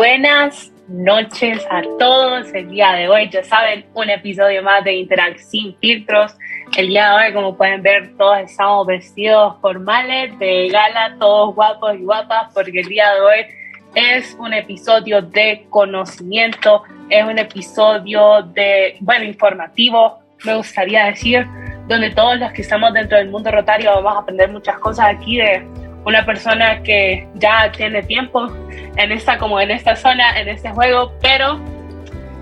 [0.00, 2.50] Buenas noches a todos.
[2.54, 6.34] El día de hoy, ya saben, un episodio más de Interact sin filtros.
[6.74, 11.96] El día de hoy, como pueden ver, todos estamos vestidos formales, de gala, todos guapos
[11.96, 13.46] y guapas, porque el día de hoy
[13.94, 21.46] es un episodio de conocimiento, es un episodio de, bueno, informativo, me gustaría decir,
[21.88, 25.36] donde todos los que estamos dentro del mundo rotario vamos a aprender muchas cosas aquí
[25.36, 28.46] de una persona que ya tiene tiempo
[28.96, 31.58] en esta, como en esta zona, en este juego, pero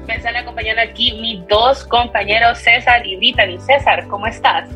[0.07, 3.59] me están acompañando aquí mis dos compañeros, César y Brittany.
[3.59, 4.69] César, ¿cómo estás?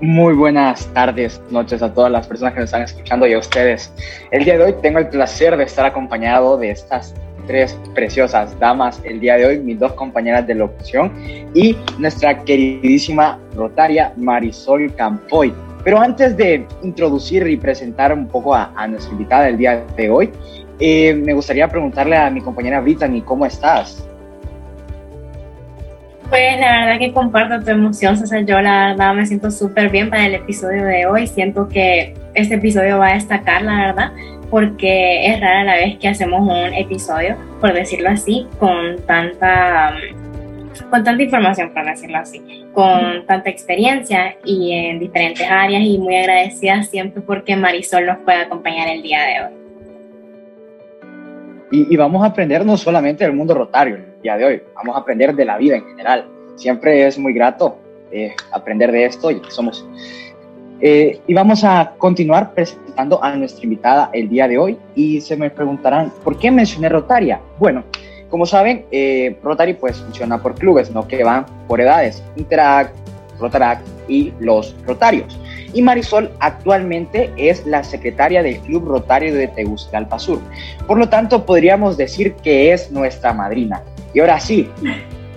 [0.00, 3.92] Muy buenas tardes, noches a todas las personas que me están escuchando y a ustedes.
[4.30, 7.14] El día de hoy tengo el placer de estar acompañado de estas
[7.46, 11.12] tres preciosas damas el día de hoy, mis dos compañeras de locución
[11.52, 15.52] y nuestra queridísima rotaria Marisol Campoy.
[15.82, 20.30] Pero antes de introducir y presentar un poco a, nuestra invitada del día de hoy,
[20.78, 24.06] eh, me gustaría preguntarle a mi compañera Brittany, ¿cómo estás?
[26.30, 28.44] Pues la verdad que comparto tu emoción, César.
[28.44, 31.26] Yo la verdad me siento súper bien para el episodio de hoy.
[31.26, 34.12] Siento que este episodio va a destacar, la verdad,
[34.48, 39.92] porque es rara la vez que hacemos un episodio, por decirlo así, con tanta
[40.90, 46.16] con tanta información, por decirlo así, con tanta experiencia y en diferentes áreas y muy
[46.16, 49.60] agradecida siempre porque Marisol nos puede acompañar el día de hoy.
[51.72, 55.00] Y, vamos a aprender no solamente del mundo rotario el día de hoy, vamos a
[55.00, 56.26] aprender de la vida en general.
[56.56, 57.78] Siempre es muy grato
[58.10, 59.86] eh, aprender de esto y somos...
[60.82, 65.36] Eh, y vamos a continuar presentando a nuestra invitada el día de hoy y se
[65.36, 67.38] me preguntarán, ¿por qué mencioné Rotaria?
[67.58, 67.84] Bueno,
[68.30, 72.94] como saben, eh, Rotary pues funciona por clubes, no que van por edades, Interact,
[73.38, 75.38] Rotaract y los Rotarios.
[75.72, 80.40] Y Marisol actualmente es la secretaria del Club Rotario de Tegucigalpa Sur.
[80.86, 83.82] Por lo tanto, podríamos decir que es nuestra madrina.
[84.12, 84.68] Y ahora sí,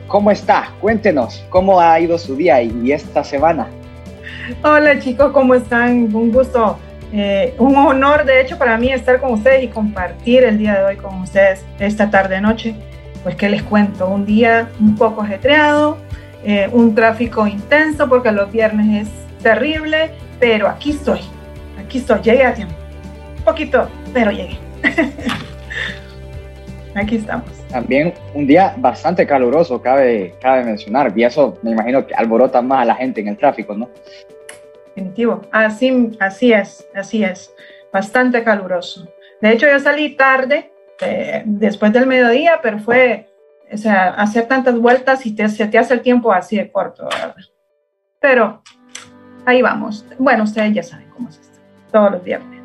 [0.07, 0.71] ¿cómo está?
[0.81, 3.67] Cuéntenos, ¿cómo ha ido su día y esta semana?
[4.63, 6.13] Hola chicos, ¿cómo están?
[6.13, 6.77] Un gusto
[7.15, 10.83] eh, un honor, de hecho, para mí estar con ustedes y compartir el día de
[10.83, 12.73] hoy con ustedes esta tarde-noche.
[13.21, 14.07] Pues, ¿qué les cuento?
[14.07, 15.99] Un día un poco ajetreado,
[16.43, 20.09] eh, un tráfico intenso porque los viernes es terrible,
[20.39, 21.19] pero aquí estoy,
[21.79, 22.55] aquí estoy, llegué a.
[22.57, 24.57] Un poquito, pero llegué.
[26.95, 27.45] aquí estamos.
[27.69, 32.81] También un día bastante caluroso, cabe, cabe mencionar, y eso me imagino que alborota más
[32.81, 33.87] a la gente en el tráfico, ¿no?
[34.95, 35.41] Definitivo.
[35.51, 37.53] Así, es, así es.
[37.91, 39.07] Bastante caluroso.
[39.41, 40.71] De hecho, yo salí tarde,
[41.01, 43.27] eh, después del mediodía, pero fue,
[43.71, 47.05] o sea, hacer tantas vueltas y te, se te hace el tiempo así de corto,
[47.05, 47.35] ¿verdad?
[48.19, 48.61] Pero
[49.45, 50.05] ahí vamos.
[50.17, 51.59] Bueno, ustedes ya saben cómo es esto,
[51.91, 52.61] todos los viernes.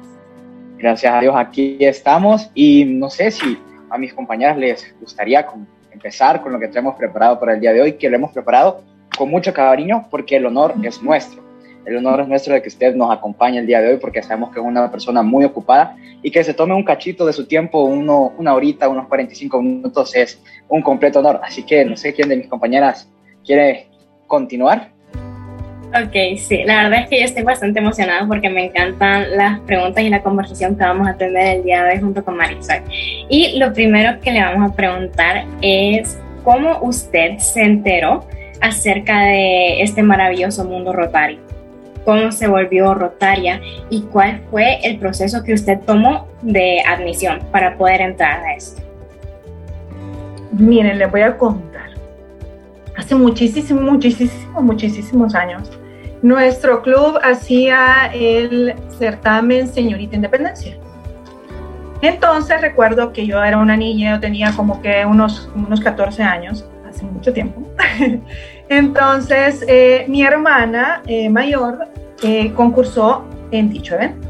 [0.78, 3.59] Gracias a Dios, aquí estamos y no sé si
[3.91, 5.44] a mis compañeras les gustaría
[5.91, 8.83] empezar con lo que tenemos preparado para el día de hoy, que lo hemos preparado
[9.17, 11.47] con mucho cariño porque el honor es nuestro.
[11.87, 14.53] El honor es nuestro de que usted nos acompañe el día de hoy porque sabemos
[14.53, 17.83] que es una persona muy ocupada y que se tome un cachito de su tiempo,
[17.84, 21.41] uno, una horita, unos 45 minutos, es un completo honor.
[21.43, 23.09] Así que no sé quién de mis compañeras
[23.44, 23.87] quiere
[24.27, 24.91] continuar.
[25.88, 30.05] Ok, sí, la verdad es que yo estoy bastante emocionada porque me encantan las preguntas
[30.05, 32.83] y la conversación que vamos a tener el día de hoy junto con Marisol.
[33.31, 38.27] Y lo primero que le vamos a preguntar es cómo usted se enteró
[38.61, 41.47] acerca de este maravilloso mundo rotario
[42.08, 43.60] cómo se volvió rotaria
[43.91, 48.80] y cuál fue el proceso que usted tomó de admisión para poder entrar a esto.
[50.52, 51.91] Miren, les voy a contar.
[52.96, 55.70] Hace muchísimos, muchísimos, muchísimos años,
[56.22, 60.78] nuestro club hacía el certamen Señorita Independencia.
[62.00, 66.64] Entonces recuerdo que yo era una niña, yo tenía como que unos, unos 14 años,
[66.98, 67.62] hace mucho tiempo.
[68.69, 71.88] Entonces, eh, mi hermana eh, mayor
[72.23, 74.28] eh, concursó en dicho evento,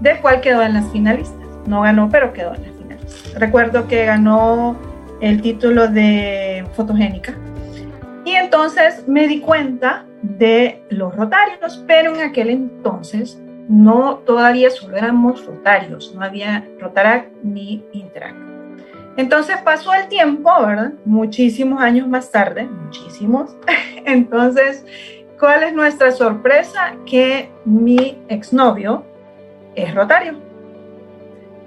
[0.00, 1.38] del cual quedó en las finalistas.
[1.66, 3.34] No ganó, pero quedó en las finalistas.
[3.34, 4.76] Recuerdo que ganó
[5.20, 7.34] el título de fotogénica.
[8.24, 14.96] Y entonces me di cuenta de los rotarios, pero en aquel entonces no todavía solo
[14.96, 18.57] éramos rotarios, no había Rotarac ni Interact.
[19.18, 20.92] Entonces pasó el tiempo, ¿verdad?
[21.04, 23.50] Muchísimos años más tarde, muchísimos.
[24.04, 24.86] Entonces,
[25.40, 26.94] ¿cuál es nuestra sorpresa?
[27.04, 29.04] Que mi exnovio
[29.74, 30.34] es rotario.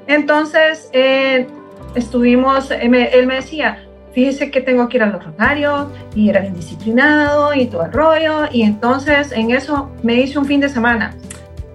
[0.08, 1.46] Entonces, eh,
[1.94, 3.84] estuvimos, él me, decía,
[4.14, 8.46] fíjese que tengo que ir a los rotarios y era indisciplinado y todo el rollo.
[8.50, 11.16] Y entonces en eso me hice un fin de semana.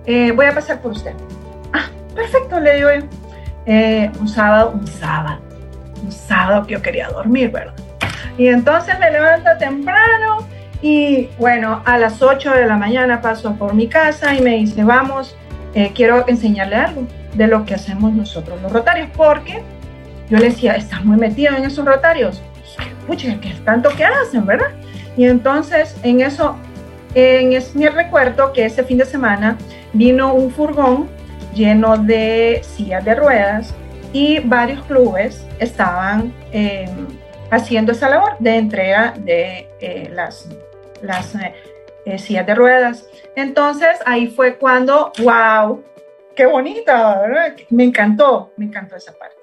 [0.06, 1.12] Eh, voy a pasar por usted.
[1.74, 3.06] Ah, perfecto, le digo yo.
[3.66, 5.45] eh, un sábado, un sábado,
[6.10, 7.74] sábado que yo quería dormir, ¿verdad?
[8.38, 10.46] Y entonces me levanto temprano
[10.82, 14.84] y bueno, a las 8 de la mañana paso por mi casa y me dice,
[14.84, 15.34] vamos,
[15.74, 19.62] eh, quiero enseñarle algo de lo que hacemos nosotros los rotarios, porque
[20.28, 22.42] yo le decía, estás muy metido en esos rotarios.
[23.06, 24.68] Pucha, que tanto que hacen, ¿verdad?
[25.16, 26.56] Y entonces en eso,
[27.14, 29.56] en es mi recuerdo que ese fin de semana
[29.92, 31.08] vino un furgón
[31.54, 33.74] lleno de sillas de ruedas
[34.12, 37.06] y varios clubes estaban em,
[37.50, 40.48] haciendo esa labor de entrega de eh, las,
[41.02, 41.54] las eh,
[42.04, 43.08] eh, sillas de ruedas.
[43.34, 45.82] Entonces ahí fue cuando, wow,
[46.34, 47.56] qué bonita, ¿verdad?
[47.70, 49.36] Me encantó, me encantó esa parte.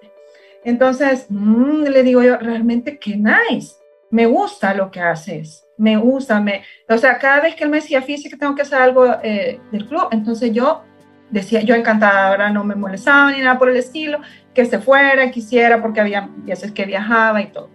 [0.64, 3.76] Entonces, mm, le digo yo, realmente qué nice,
[4.10, 7.82] me gusta lo que haces, me gusta, me, o sea, cada vez que él me
[7.82, 10.84] decía, que tengo que hacer algo eh, del club, entonces yo
[11.32, 14.20] decía, yo encantada, ahora no me molestaba ni nada por el estilo,
[14.54, 17.70] que se fuera, quisiera, porque había veces que viajaba y todo.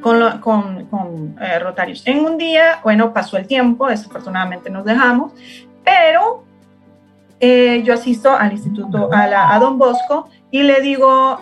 [0.00, 2.06] Con, con, con eh, Rotarios.
[2.06, 5.32] En un día, bueno, pasó el tiempo, desafortunadamente nos dejamos,
[5.84, 6.44] pero
[7.38, 11.38] eh, yo asisto al instituto, a, la, a Don Bosco, y le digo,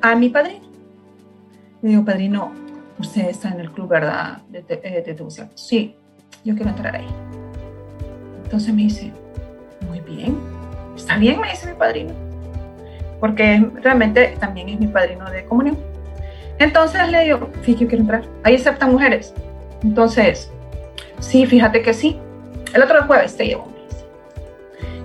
[0.00, 0.66] a mi padrino.
[1.82, 2.52] Le digo, padrino,
[2.98, 4.38] usted está en el club, ¿verdad?
[4.48, 5.16] De, de, eh,
[5.54, 5.96] Sí,
[6.44, 7.08] yo quiero entrar ahí.
[8.44, 9.12] Entonces me dice,
[9.88, 10.38] muy bien,
[10.96, 12.12] está bien, me dice mi padrino,
[13.20, 15.78] porque realmente también es mi padrino de comunión.
[16.58, 18.22] Entonces le digo, fíjate, yo quiero entrar.
[18.44, 19.34] Ahí aceptan mujeres.
[19.82, 20.50] Entonces,
[21.20, 22.18] sí, fíjate que sí.
[22.74, 23.72] El otro jueves te llevo.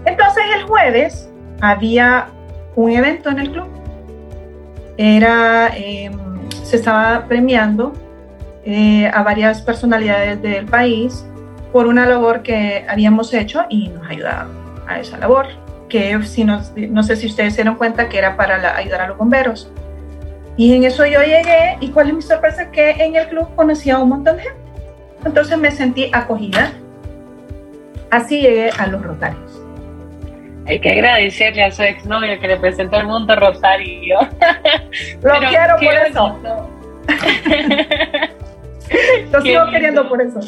[0.06, 1.30] Entonces el jueves
[1.62, 2.28] había
[2.76, 3.84] un evento en el club
[4.98, 6.14] era, em,
[6.64, 7.94] se estaba premiando
[8.66, 11.26] eh, a varias personalidades del país
[11.72, 14.48] por una labor que habíamos hecho y nos ayudaba
[14.88, 15.48] a esa labor,
[15.94, 16.60] que si no,
[16.90, 19.72] no sé si ustedes se dieron cuenta que era para ayudar a los bomberos.
[20.58, 23.98] Y en eso yo llegué y cuál es mi sorpresa que en el club conocía
[23.98, 24.60] a un montón de gente.
[25.24, 26.72] Entonces me sentí acogida.
[28.10, 29.62] Así llegué a los Rotarios.
[30.66, 34.18] Hay que agradecerle a su exnovio que le presentó el mundo Rosario.
[35.22, 36.40] Lo quiero por eso.
[39.32, 40.40] Lo sigo queriendo por eso.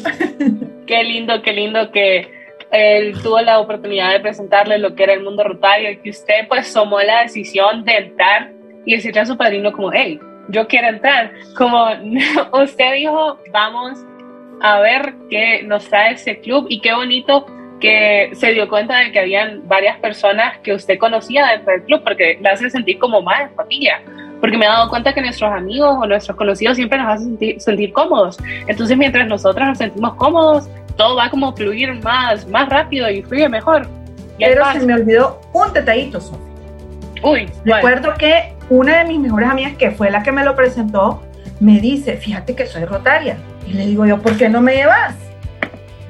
[0.88, 2.35] qué lindo, qué lindo que
[2.70, 6.48] él tuvo la oportunidad de presentarle lo que era el mundo rotario y que usted
[6.48, 8.52] pues tomó la decisión de entrar
[8.84, 10.18] y decirle a su padrino como, hey,
[10.48, 11.32] yo quiero entrar.
[11.56, 11.86] Como
[12.62, 14.04] usted dijo, vamos
[14.60, 17.46] a ver qué nos trae ese club y qué bonito
[17.80, 22.02] que se dio cuenta de que habían varias personas que usted conocía dentro del club,
[22.02, 24.00] porque le hace sentir como más familia.
[24.40, 27.92] Porque me he dado cuenta que nuestros amigos o nuestros conocidos siempre nos hacen sentir,
[27.92, 28.38] cómodos.
[28.66, 33.22] Entonces, mientras nosotros nos sentimos cómodos, todo va como a fluir más, más rápido y
[33.22, 33.88] fluye mejor.
[34.38, 36.40] Pero se me olvidó un detallito, Sofía.
[37.22, 41.22] Uy, recuerdo que una de mis mejores amigas, que fue la que me lo presentó,
[41.60, 43.36] me dice, fíjate que soy rotaria.
[43.66, 45.14] Y le digo yo, ¿por qué no me llevas?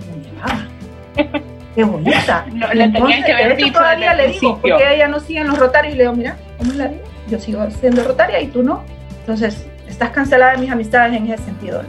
[0.07, 1.41] No me llevaba.
[1.75, 2.47] qué bonita.
[2.53, 5.95] No, le tenían que ver todavía le digo, porque ella no sigue en los rotarios
[5.95, 7.03] y le digo, mira, ¿cómo es la vida?
[7.29, 8.85] Yo sigo siendo rotaria y tú no.
[9.21, 11.83] Entonces, estás cancelada de mis amistades en ese sentido.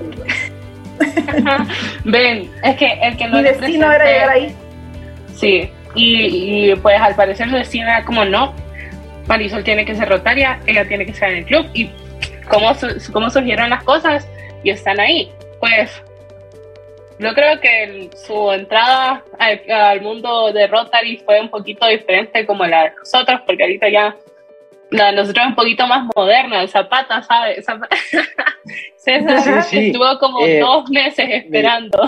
[2.04, 4.56] Ven, es que el que no Mi destino era llegar ahí.
[5.36, 8.54] Sí, y, y, pues al parecer su destino era como no,
[9.28, 11.90] Marisol tiene que ser rotaria, ella tiene que estar en el club y
[12.50, 12.72] cómo,
[13.12, 14.28] cómo surgieron las cosas
[14.64, 15.32] y están ahí.
[15.60, 16.02] Pues
[17.20, 22.84] yo creo que su entrada al, mundo de Rotary fue un poquito diferente como la
[22.84, 24.16] de nosotros, porque ahorita ya
[24.92, 27.66] la de nosotros es un poquito más moderna, el Zapata, ¿sabes?
[28.98, 32.04] César estuvo como eh, dos meses esperando.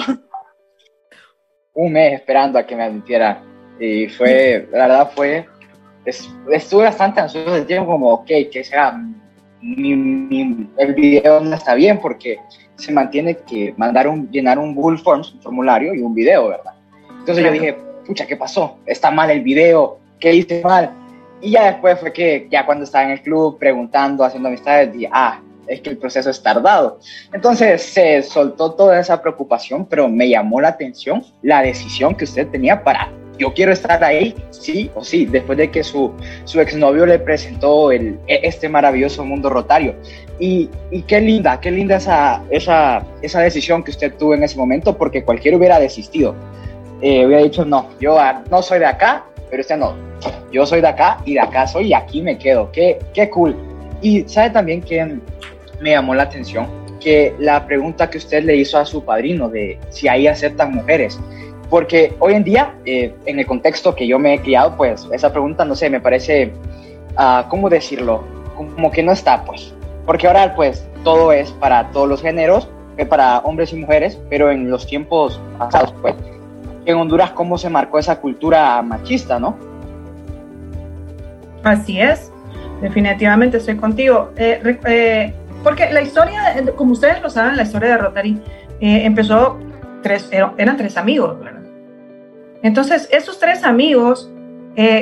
[1.74, 3.42] Un mes esperando a que me admitiera.
[3.80, 5.46] Y fue, la verdad fue,
[6.06, 9.00] estuve bastante ansioso de tiempo, como, ok, que sea,
[9.62, 12.40] el video no está bien porque
[12.76, 16.74] se mantiene que mandar un, llenar un Google Forms, un formulario y un video, ¿verdad?
[17.20, 18.80] Entonces yo dije, pucha, ¿qué pasó?
[18.86, 20.92] Está mal el video, ¿qué hice mal?
[21.42, 25.10] Y ya después fue que, ya cuando estaba en el club preguntando, haciendo amistades, dije,
[25.12, 27.00] ah, es que el proceso es tardado.
[27.32, 32.48] Entonces se soltó toda esa preocupación, pero me llamó la atención la decisión que usted
[32.48, 36.12] tenía para yo quiero estar ahí, sí o sí, después de que su,
[36.44, 39.96] su exnovio le presentó el, e, este maravilloso mundo rotario.
[40.40, 44.58] Y, y, qué linda, qué linda esa, esa, esa decisión que usted tuvo en ese
[44.58, 46.36] momento, porque cualquiera hubiera desistido.
[47.02, 49.96] Eh, hubiera dicho, no, yo ah, no soy de acá, pero usted no,
[50.52, 52.72] yo soy de acá y de acá soy y aquí me quedo.
[52.72, 53.56] Qué, qué cool.
[54.02, 55.20] Y sabe también que
[55.80, 56.68] me llamó la atención
[57.00, 61.20] que la pregunta que usted le hizo a su padrino de si ahí aceptan mujeres.
[61.70, 65.32] Porque hoy en día, eh, en el contexto que yo me he criado, pues esa
[65.32, 66.52] pregunta, no sé, me parece
[67.20, 68.24] ah, ¿cómo decirlo?
[68.56, 69.74] Como que no está, pues.
[70.06, 74.52] Porque ahora, pues, todo es para todos los géneros, eh, para hombres y mujeres, pero
[74.52, 76.16] en los tiempos pasados, pues,
[76.90, 79.58] en Honduras, ¿cómo se marcó esa cultura machista, no?
[81.64, 82.32] Así es,
[82.82, 84.32] definitivamente estoy contigo.
[84.38, 88.42] Eh, eh, porque la historia, como ustedes lo saben, la historia de Rotary
[88.80, 89.58] empezó,
[90.02, 91.62] tres, eran tres amigos, ¿verdad?
[92.64, 94.32] Entonces, esos tres amigos,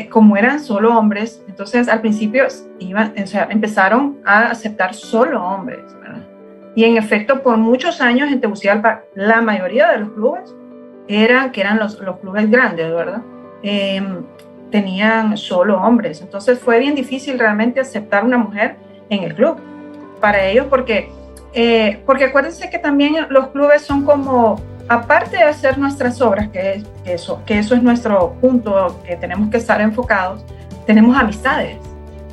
[0.09, 2.47] como eran solo hombres, entonces al principio
[2.79, 6.23] iban, o sea, empezaron a aceptar solo hombres, ¿verdad?
[6.75, 10.55] Y en efecto, por muchos años en Tegucigalpa, la mayoría de los clubes
[11.07, 13.21] eran, que eran los, los clubes grandes, ¿verdad?
[13.63, 14.23] Em,
[14.71, 16.21] tenían solo hombres.
[16.21, 18.75] Entonces fue bien difícil realmente aceptar una mujer
[19.09, 19.57] en el club
[20.19, 21.09] para ellos porque,
[21.53, 24.59] eh, porque acuérdense que también los clubes son como,
[24.89, 29.57] aparte de hacer nuestras obras, que, eso, que eso es nuestro punto que tenemos que
[29.57, 30.43] estar enfocados,
[30.85, 31.77] tenemos amistades,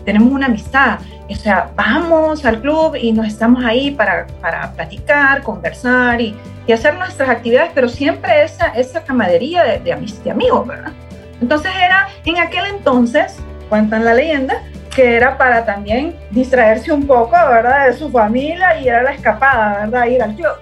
[0.04, 0.99] tenemos una amistad.
[1.28, 6.73] O sea, vamos al club y nos estamos ahí para, para platicar, conversar y, y,
[6.73, 10.93] hacer nuestras actividades, pero siempre esa, esa camadería de, de, de amigos, ¿verdad?
[11.40, 13.37] Entonces era, en aquel entonces,
[13.69, 14.62] cuentan la leyenda,
[14.95, 17.87] que era para también distraerse un poco, ¿verdad?
[17.87, 20.07] De su familia y era la escapada, ¿verdad?
[20.07, 20.54] Ir al club.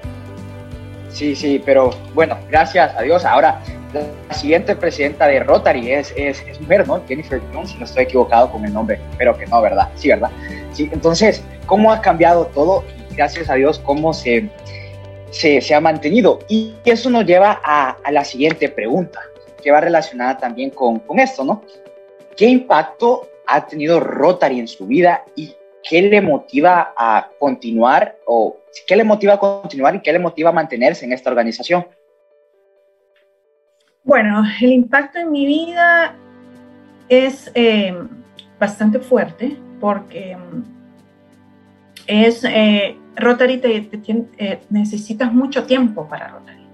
[1.10, 3.24] Sí, sí, pero bueno, gracias a Dios.
[3.24, 3.60] Ahora,
[3.92, 7.02] la siguiente presidenta de Rotary es, es, es, mujer, ¿no?
[7.06, 9.88] Jennifer Jones, si no estoy equivocado con el nombre, pero que no, ¿verdad?
[9.94, 10.30] Sí, ¿verdad?
[10.72, 12.84] Sí, entonces, ¿cómo ha cambiado todo?
[13.10, 14.48] Y gracias a Dios, ¿cómo se,
[15.30, 16.38] se, se ha mantenido?
[16.48, 19.20] Y eso nos lleva a, a, la siguiente pregunta,
[19.62, 21.62] que va relacionada también con, con esto, ¿no?
[22.36, 28.56] ¿Qué impacto ha tenido Rotary en su vida y qué le motiva a continuar o
[28.86, 31.86] qué le motiva a continuar y qué le motiva a mantenerse en esta organización?
[34.04, 36.14] Bueno, el impacto en mi vida
[37.08, 37.96] es eh,
[38.58, 40.36] bastante fuerte porque
[42.06, 43.88] es eh, Rotary te,
[44.38, 46.66] eh, necesitas mucho tiempo para Rotary.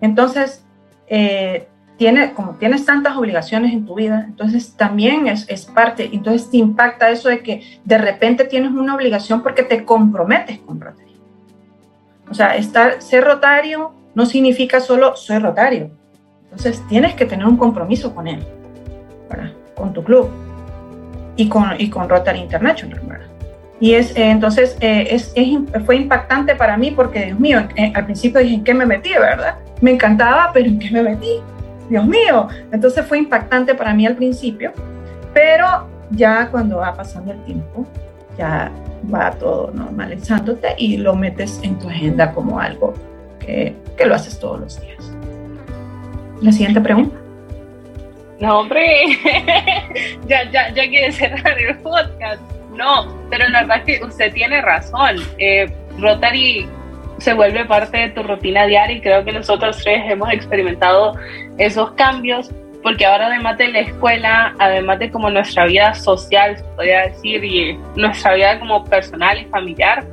[0.00, 0.64] Entonces,
[1.06, 6.50] eh, tiene, como tienes tantas obligaciones en tu vida, entonces también es, es, parte, entonces
[6.50, 11.14] te impacta eso de que de repente tienes una obligación porque te comprometes con Rotary.
[12.28, 15.90] O sea, estar, ser rotario no significa solo soy rotario,
[16.54, 18.44] entonces tienes que tener un compromiso con él,
[19.28, 19.50] ¿verdad?
[19.74, 20.30] con tu club
[21.34, 23.00] y con, y con Rotary International.
[23.04, 23.26] ¿verdad?
[23.80, 25.48] Y es, eh, entonces eh, es, es,
[25.84, 29.10] fue impactante para mí porque, Dios mío, eh, al principio dije, ¿en qué me metí?
[29.10, 29.56] ¿verdad?
[29.80, 31.40] Me encantaba, pero ¿en qué me metí?
[31.90, 32.48] Dios mío.
[32.70, 34.72] Entonces fue impactante para mí al principio,
[35.32, 37.84] pero ya cuando va pasando el tiempo,
[38.38, 38.70] ya
[39.12, 42.94] va todo normalizándote y lo metes en tu agenda como algo
[43.40, 45.14] que, que lo haces todos los días.
[46.40, 47.16] La siguiente pregunta.
[48.40, 48.86] No, hombre,
[50.26, 52.42] ya, ya, ya quiere cerrar el podcast.
[52.74, 55.16] No, pero la verdad es que usted tiene razón.
[55.38, 56.68] Eh, Rotary
[57.18, 61.16] se vuelve parte de tu rutina diaria y creo que nosotros tres hemos experimentado
[61.58, 62.50] esos cambios
[62.84, 67.78] porque ahora además de la escuela, además de como nuestra vida social, podría decir, y
[67.96, 70.04] nuestra vida como personal y familiar,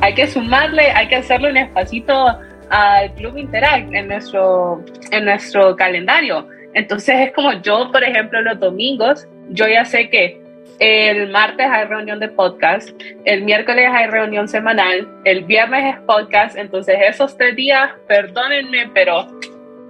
[0.00, 2.38] hay que sumarle, hay que hacerle un espacito
[2.70, 6.48] al Club Interact en nuestro, en nuestro calendario.
[6.74, 10.40] Entonces es como yo, por ejemplo, los domingos, yo ya sé que
[10.78, 12.90] el martes hay reunión de podcast,
[13.24, 19.26] el miércoles hay reunión semanal, el viernes es podcast, entonces esos tres días, perdónenme, pero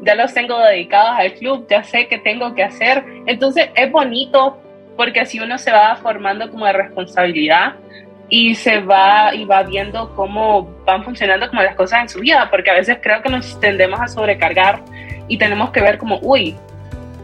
[0.02, 3.02] ya los tengo dedicados al club, ya sé que tengo que hacer.
[3.26, 4.60] Entonces es bonito
[4.96, 7.74] porque así uno se va formando como de responsabilidad
[8.28, 12.48] y se va y va viendo cómo van funcionando como las cosas en su vida,
[12.50, 14.82] porque a veces creo que nos tendemos a sobrecargar
[15.28, 16.56] y tenemos que ver como, uy,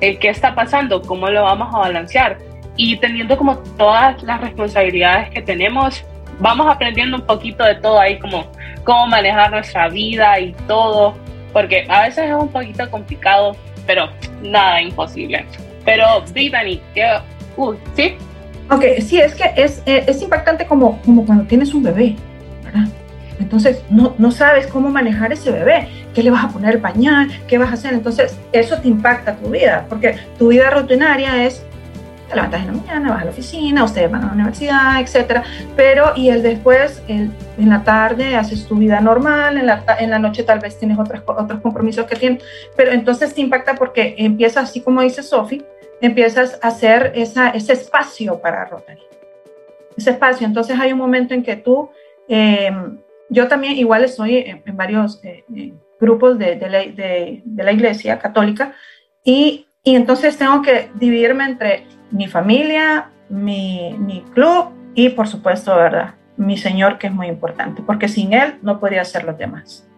[0.01, 1.03] ¿qué está pasando?
[1.03, 2.39] ¿Cómo lo vamos a balancear?
[2.77, 6.05] Y teniendo como todas las responsabilidades que tenemos,
[6.39, 8.47] vamos aprendiendo un poquito de todo ahí, como
[8.85, 11.15] cómo manejar nuestra vida y todo,
[11.53, 13.57] porque a veces es un poquito complicado,
[13.87, 14.09] pero
[14.43, 15.45] nada imposible.
[15.85, 17.19] Pero, Brittany, que,
[17.57, 18.17] uh, ¿sí?
[18.71, 22.17] Ok, sí, es que es, eh, es impactante como, como cuando tienes un bebé,
[22.65, 22.89] ¿verdad?
[23.39, 27.59] Entonces, no, no sabes cómo manejar ese bebé, qué le vas a poner pañal, qué
[27.59, 27.93] vas a hacer.
[27.93, 31.65] Entonces, eso te impacta tu vida, porque tu vida rutinaria es
[32.33, 35.43] te levantas en la mañana, vas a la oficina, ustedes van a la universidad, etcétera,
[35.77, 40.09] pero y el después, el, en la tarde haces tu vida normal, en la, en
[40.09, 42.43] la noche tal vez tienes otros, otros compromisos que tienes,
[42.75, 45.63] pero entonces te impacta porque empiezas, así como dice Sofi,
[46.03, 49.01] empiezas a hacer esa, ese espacio para Rotary.
[49.97, 50.47] Ese espacio.
[50.47, 51.91] Entonces hay un momento en que tú,
[52.29, 52.71] eh,
[53.31, 55.45] yo también igual estoy en, varios eh,
[56.01, 58.75] grupos de, de, la, de, de, la, iglesia católica
[59.25, 65.75] y, y entonces tengo que dividirme entre mi familia, mi, mi club y por supuesto,
[65.77, 66.17] ¿verdad?
[66.37, 69.89] Mi Señor, que es muy importante, porque sin Él no podría hacer los demás.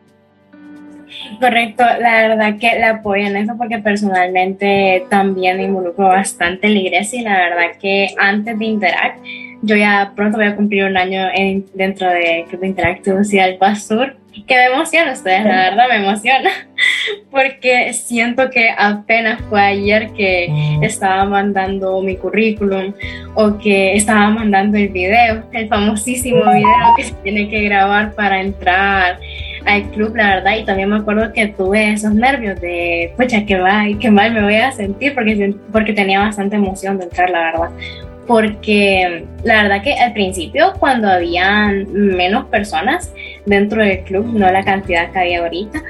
[1.40, 6.74] Correcto, la verdad que la apoyo en eso porque personalmente también me involucro bastante en
[6.74, 9.24] la iglesia y la verdad que antes de Interact,
[9.62, 14.16] yo ya pronto voy a cumplir un año en, dentro de Club Interactivo Social Pastor,
[14.46, 16.50] que me emociona ustedes, la verdad me emociona,
[17.30, 20.48] porque siento que apenas fue ayer que
[20.82, 22.92] estaba mandando mi currículum
[23.34, 28.40] o que estaba mandando el video, el famosísimo video que se tiene que grabar para
[28.40, 29.18] entrar
[29.64, 33.56] al club, la verdad, y también me acuerdo que tuve esos nervios de, pucha, qué
[33.56, 37.40] mal, qué mal me voy a sentir, porque, porque tenía bastante emoción de entrar, la
[37.40, 37.70] verdad.
[38.26, 43.12] Porque la verdad que al principio, cuando habían menos personas
[43.44, 45.82] dentro del club, no la cantidad que hay ahorita,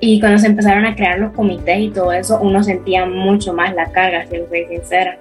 [0.00, 3.74] y cuando se empezaron a crear los comités y todo eso, uno sentía mucho más
[3.74, 5.18] la carga, si soy sincera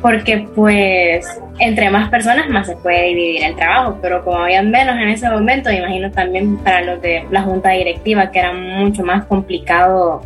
[0.00, 1.26] porque pues
[1.58, 5.28] entre más personas más se puede dividir el trabajo, pero como habían menos en ese
[5.28, 10.22] momento, imagino también para los de la junta directiva que era mucho más complicado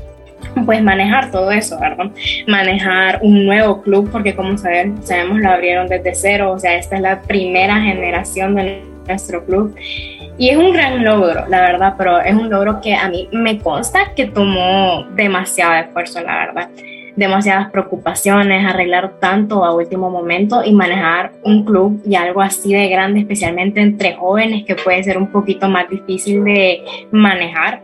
[0.66, 2.07] pues manejar todo eso, ¿verdad?
[2.47, 6.97] Manejar un nuevo club, porque como saben, sabemos lo abrieron desde cero, o sea, esta
[6.97, 9.75] es la primera generación de nuestro club.
[10.37, 13.59] Y es un gran logro, la verdad, pero es un logro que a mí me
[13.59, 16.69] consta que tomó demasiado esfuerzo, la verdad
[17.16, 22.88] demasiadas preocupaciones, arreglar tanto a último momento y manejar un club y algo así de
[22.88, 27.83] grande, especialmente entre jóvenes, que puede ser un poquito más difícil de manejar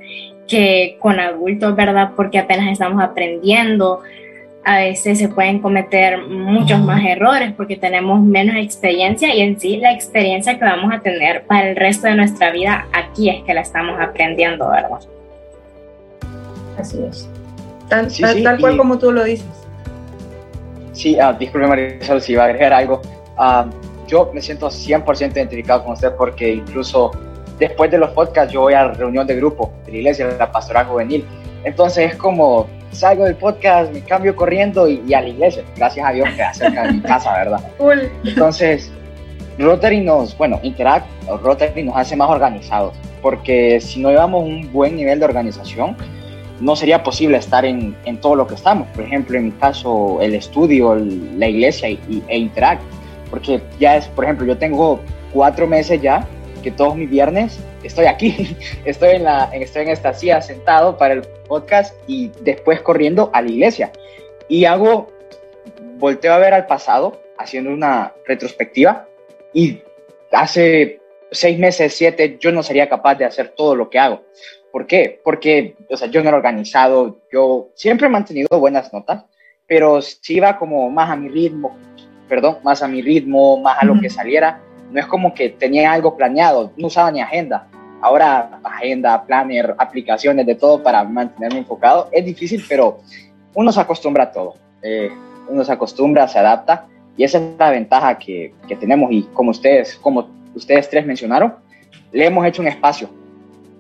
[0.48, 2.10] que con adultos, ¿verdad?
[2.16, 4.00] Porque apenas estamos aprendiendo.
[4.64, 9.78] A veces se pueden cometer muchos más errores porque tenemos menos experiencia y en sí
[9.78, 13.54] la experiencia que vamos a tener para el resto de nuestra vida aquí es que
[13.54, 14.98] la estamos aprendiendo, ¿verdad?
[16.76, 17.30] Así es
[17.90, 19.46] tal, cual como tú lo dices.
[20.92, 23.02] Sí, uh, disculpe Marisol, si iba a agregar algo.
[23.36, 23.66] Ah,
[24.06, 27.10] yo me siento 100% identificado con usted porque incluso
[27.58, 30.50] después de los podcasts yo voy a la reunión de grupo de la iglesia, la
[30.50, 31.24] pastoral juvenil.
[31.64, 35.62] Entonces es como salgo del podcast, me cambio corriendo y, a la iglesia.
[35.76, 37.60] Gracias a Dios que acerca de mi casa, ¿verdad?
[38.24, 38.90] Entonces,
[39.58, 41.06] Rotary nos, bueno, Interact,
[41.42, 45.96] Rotary nos hace más organizados porque si no llevamos un buen nivel de organización,
[46.60, 48.86] no sería posible estar en, en, todo lo que estamos.
[48.88, 52.82] Por ejemplo, en mi caso, el estudio, la iglesia y, e Interact.
[53.30, 55.00] Porque ya es, por ejemplo, yo tengo
[55.32, 56.26] cuatro meses ya
[56.62, 61.14] que todos mis viernes estoy aquí, estoy en, la, estoy en esta silla sentado para
[61.14, 63.92] el podcast y después corriendo a la iglesia.
[64.48, 65.08] Y hago,
[65.96, 69.08] volteo a ver al pasado, haciendo una retrospectiva
[69.54, 69.82] y
[70.32, 74.22] hace seis meses, siete, yo no sería capaz de hacer todo lo que hago.
[74.72, 75.20] ¿Por qué?
[75.24, 79.24] Porque, o sea, yo no era organizado, yo siempre he mantenido buenas notas,
[79.66, 81.76] pero si iba como más a mi ritmo,
[82.28, 84.60] perdón, más a mi ritmo, más a lo que saliera.
[84.90, 87.68] No es como que tenía algo planeado, no usaba ni agenda.
[88.00, 92.08] Ahora, agenda, planner, aplicaciones, de todo para mantenerme enfocado.
[92.12, 93.00] Es difícil, pero
[93.54, 94.54] uno se acostumbra a todo.
[94.82, 95.10] Eh,
[95.48, 99.50] uno se acostumbra, se adapta y esa es la ventaja que, que tenemos y como
[99.50, 101.54] ustedes, como ustedes tres mencionaron,
[102.12, 103.10] le hemos hecho un espacio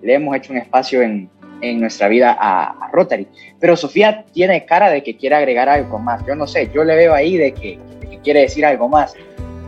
[0.02, 1.28] le hemos hecho un espacio en,
[1.62, 3.26] en nuestra vida a, Rotary.
[3.60, 6.24] Pero Sofía tiene cara de que quiere agregar algo más.
[6.26, 7.78] Yo no sé, yo le veo ahí de que,
[8.22, 9.14] quiere decir algo más.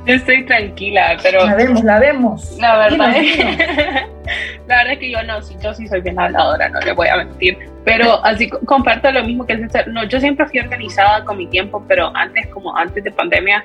[0.05, 1.47] Yo estoy tranquila, pero...
[1.47, 2.59] La vemos, la vemos.
[2.59, 3.39] La verdad, es,
[4.67, 7.19] la verdad es que yo no, yo sí soy bien habladora, no le voy a
[7.19, 7.57] mentir.
[7.85, 9.89] Pero así comparto lo mismo que el César.
[9.89, 13.65] No, yo siempre fui organizada con mi tiempo, pero antes, como antes de pandemia,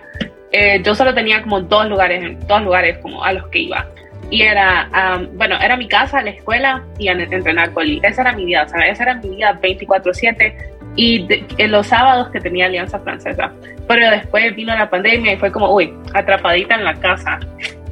[0.51, 3.85] eh, yo solo tenía como dos lugares, dos lugares como a los que iba
[4.29, 4.89] y era,
[5.33, 8.01] bueno, era mi casa, la escuela y entrenar coli.
[8.03, 8.91] Esa era mi vida, ¿sabes?
[8.91, 10.53] Esa era mi vida 24/7
[10.95, 13.51] y en los sábados que tenía Alianza Francesa.
[13.87, 17.39] Pero después vino la pandemia y fue como, uy, atrapadita en la casa,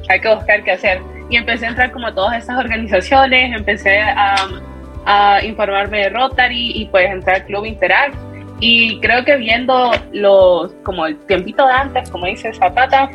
[0.09, 1.01] hay que buscar qué hacer.
[1.29, 4.35] Y empecé a entrar como a todas esas organizaciones, empecé a,
[5.05, 8.15] a informarme de Rotary y pues entrar al Club Interact.
[8.59, 13.09] Y creo que viendo los, como el tiempito de antes, como dice Zapata,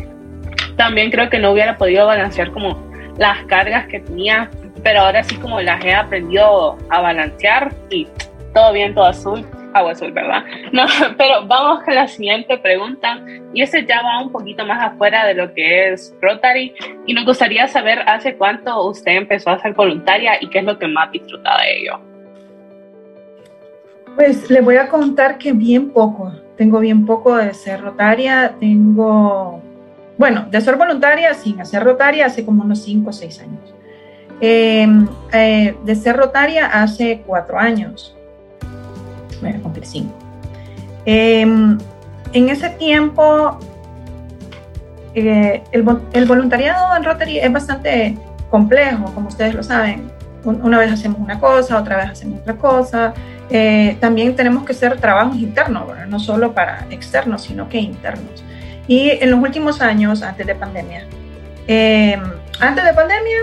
[0.76, 4.50] también creo que no hubiera podido balancear como las cargas que tenía,
[4.82, 8.06] pero ahora sí como las he aprendido a balancear y
[8.54, 10.44] todo bien, todo azul, agua azul, ¿verdad?
[10.72, 10.84] No,
[11.16, 13.20] pero vamos con la siguiente pregunta
[13.52, 16.74] y ese ya va un poquito más afuera de lo que es Rotary
[17.06, 20.78] y nos gustaría saber hace cuánto usted empezó a ser voluntaria y qué es lo
[20.78, 22.00] que más disfruta de ello.
[24.16, 29.62] Pues le voy a contar que bien poco, tengo bien poco de ser rotaria, tengo
[30.20, 33.74] bueno, de ser voluntaria sin hacer rotaria hace como unos 5 o 6 años.
[34.38, 38.14] Em, eh, de ser rotaria hace 4 años.
[39.42, 40.12] A cumplir 5.
[41.06, 41.78] Em,
[42.34, 43.58] en ese tiempo
[45.14, 48.14] eh, el, el, voluntariado en Rotary es bastante
[48.50, 50.12] complejo, como ustedes lo saben.
[50.44, 53.14] Una vez hacemos una cosa, otra vez hacemos otra cosa.
[53.48, 58.44] Eh, también tenemos que hacer trabajos internos, no solo para externos, sino que internos.
[58.90, 61.06] Y en los últimos años, antes de pandemia,
[61.68, 62.20] eh,
[62.58, 63.42] antes de pandemia,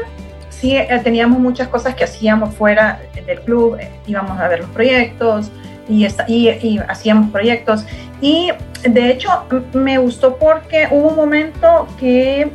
[0.49, 5.49] sí teníamos muchas cosas que hacíamos fuera del club, íbamos a ver los proyectos
[5.87, 7.85] y, y, y hacíamos proyectos.
[8.19, 8.51] Y
[8.83, 12.51] de hecho me gustó porque hubo un momento que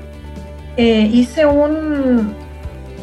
[0.77, 2.35] eh, hice un,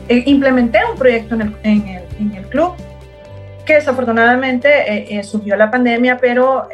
[0.07, 2.75] eh, implementé un proyecto en el, en el, en el club
[3.69, 6.67] que desafortunadamente eh, surgió la pandemia, pero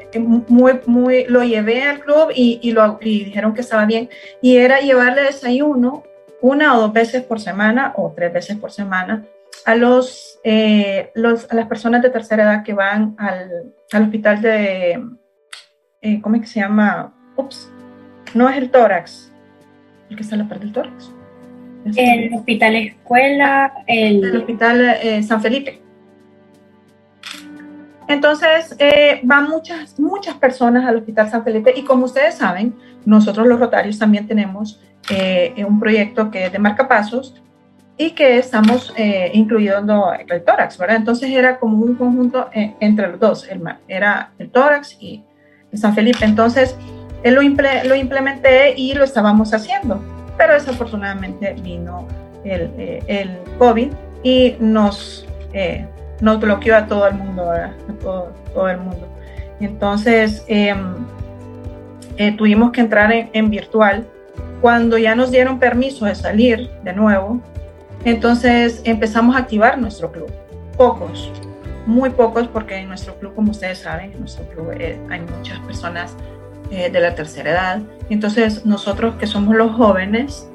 [0.48, 4.10] muy, muy, lo llevé al club y, y, lo, y dijeron que estaba bien,
[4.42, 6.04] y era llevarle desayuno
[6.42, 9.26] una o dos veces por semana o tres veces por semana
[9.66, 10.40] a, los,
[11.16, 15.04] los, a las personas de tercera edad que van al, al hospital de,
[16.02, 17.14] eh, ¿cómo es que se llama?
[17.36, 17.70] Ups,
[18.34, 19.34] no es el tórax,
[20.10, 21.12] el que está en la parte del tórax.
[21.98, 25.85] El hospital escuela, el, hospital eh, San Felipe.
[28.08, 33.48] Entonces, eh, van muchas, muchas personas al Hospital San Felipe y como ustedes saben, nosotros
[33.48, 34.82] los Rotarios también tenemos
[35.68, 37.40] un proyecto que es de marcapasos
[37.96, 38.92] y que estamos
[39.34, 40.96] incluyendo el tórax, ¿verdad?
[40.96, 45.24] Entonces era como un conjunto entre los dos, el, era el tórax y
[45.78, 46.26] San Felipe.
[46.26, 46.76] Entonces,
[47.24, 50.00] lo, implementé y lo estábamos haciendo,
[50.38, 52.08] pero desafortunadamente vino
[52.44, 53.92] el, eh, el COVID
[54.24, 55.88] y nos, eh,
[56.22, 59.08] nos bloqueó a todo el mundo, a todo, el mundo.
[59.60, 60.96] Entonces, em,
[62.18, 64.06] eh, tuvimos que entrar en, en virtual.
[64.62, 67.42] Cuando ya nos dieron permiso de salir de nuevo,
[68.04, 70.32] entonces empezamos a activar nuestro club.
[70.78, 71.32] Pocos,
[71.86, 75.60] muy pocos porque en nuestro club, como ustedes saben, en nuestro club eh, hay muchas
[75.60, 76.16] personas
[76.72, 77.82] eh, de la tercera edad.
[78.10, 80.50] Entonces nosotros que somos los jóvenes,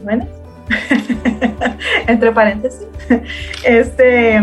[0.00, 0.28] jóvenes,
[2.06, 2.86] entre paréntesis,
[3.64, 4.40] este,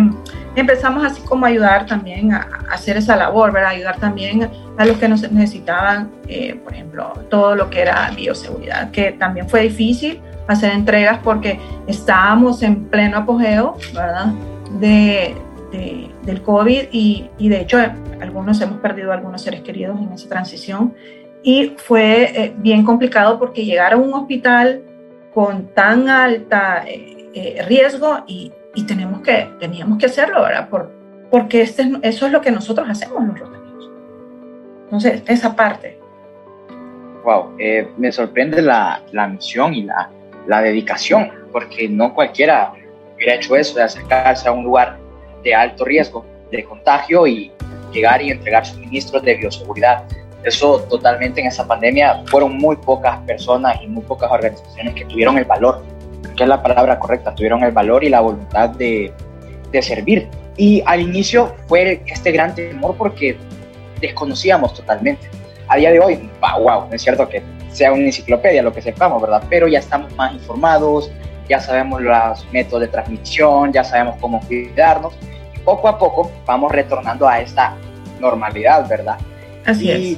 [0.55, 3.71] empezamos así como a ayudar también a, hacer esa labor, ¿verdad?
[3.71, 8.91] ayudar también a los que nos necesitaban, eh, por ejemplo, todo lo que era bioseguridad,
[8.91, 14.33] que también fue difícil hacer entregas porque estábamos en pleno apogeo, ¿verdad?
[14.79, 15.35] De,
[16.23, 17.77] del COVID y, de hecho
[18.21, 20.95] algunos hemos perdido algunos seres queridos en esa transición
[21.43, 24.81] y fue eh, bien complicado porque llegar a un hospital
[25.33, 30.69] con tan alta eh, eh, riesgo y, y, tenemos que, teníamos que hacerlo, ¿verdad?
[30.69, 30.91] Por,
[31.29, 33.89] porque este, eso es lo que nosotros hacemos los rotarios.
[34.85, 35.99] Entonces, esa parte.
[37.23, 37.55] Wow,
[37.97, 40.09] me sorprende la, la misión y la,
[40.47, 42.73] la dedicación, porque no cualquiera
[43.15, 44.97] hubiera hecho eso de acercarse a un lugar
[45.43, 47.51] de alto riesgo de contagio y
[47.91, 50.03] llegar y entregar suministros de bioseguridad.
[50.43, 55.37] Eso totalmente en esa pandemia fueron muy pocas personas y muy pocas organizaciones que tuvieron
[55.37, 55.83] el valor,
[56.35, 59.11] que es la palabra correcta, tuvieron el valor y la voluntad de,
[59.71, 60.29] de servir.
[60.55, 63.37] Y al inicio fue este gran temor porque
[63.99, 65.29] desconocíamos totalmente.
[65.67, 69.21] A día de hoy, wow, no es cierto que sea una enciclopedia lo que sepamos,
[69.21, 69.43] ¿verdad?
[69.49, 71.11] Pero ya estamos más informados,
[71.47, 75.13] ya sabemos los métodos de transmisión, ya sabemos cómo cuidarnos.
[75.55, 77.75] Y poco a poco vamos retornando a esta
[78.19, 79.17] normalidad, ¿verdad?
[79.65, 80.17] Así y es.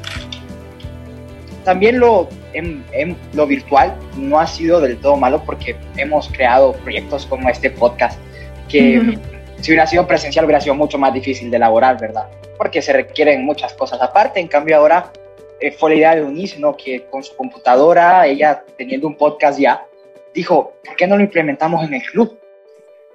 [1.64, 6.74] También lo, en, en, lo virtual no ha sido del todo malo porque hemos creado
[6.74, 8.20] proyectos como este podcast
[8.68, 9.20] que uh -huh.
[9.60, 12.28] si hubiera sido presencial hubiera sido mucho más difícil de elaborar, ¿verdad?
[12.58, 14.40] Porque se requieren muchas cosas aparte.
[14.40, 15.12] En cambio ahora
[15.60, 16.76] eh, fue la idea de Unice, ¿no?
[16.76, 19.86] Que con su computadora, ella teniendo un podcast ya,
[20.34, 22.41] dijo, ¿por qué no lo implementamos en el club?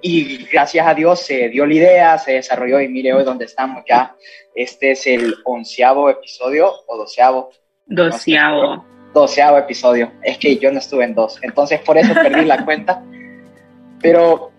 [0.01, 3.83] Y gracias a Dios se dio la idea, se desarrolló y mire hoy donde estamos
[3.87, 4.15] ya.
[4.53, 7.49] Este es el onceavo episodio o doceavo.
[7.85, 8.85] Doceavo.
[9.13, 10.11] doceavo episodio.
[10.21, 13.03] Es que yo no estuve en dos, entonces por eso perdí la cuenta.
[13.99, 14.51] Pero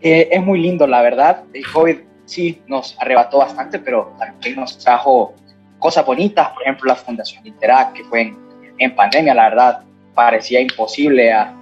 [0.00, 1.44] eh, es muy lindo, la verdad.
[1.52, 5.34] El COVID sí nos arrebató bastante, pero también nos trajo
[5.78, 8.38] cosas bonitas, por ejemplo la Fundación Interact, que fue en,
[8.78, 9.82] en pandemia, la verdad,
[10.14, 11.59] parecía imposible a,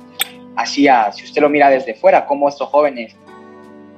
[0.59, 3.17] hacía, si usted lo mira desde fuera, cómo estos jóvenes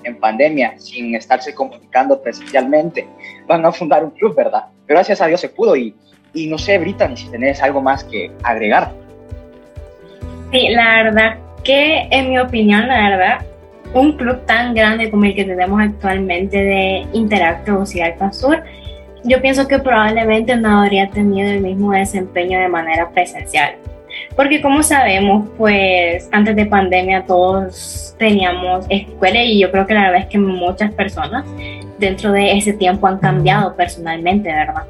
[0.05, 3.09] en pandemia, sin estarse comunicando presencialmente,
[3.47, 4.67] van a fundar un club, ¿verdad?
[4.87, 5.95] Pero gracias a Dios se pudo y,
[6.35, 8.93] y no sé, Brittany, si tenés algo más que agregar.
[10.53, 13.47] Sí, la verdad que en mi opinión, la verdad,
[13.95, 18.63] un club tan grande como el que tenemos actualmente de Interacto Alfa Sur,
[19.25, 23.77] yo pienso que probablemente no habría tenido el mismo desempeño de manera presencial.
[24.37, 30.03] Porque como sabemos, pues antes de pandemia todos teníamos escuela y yo creo que la
[30.03, 31.45] verdad es que muchas personas
[31.99, 34.85] dentro de ese tiempo han cambiado personalmente, ¿verdad?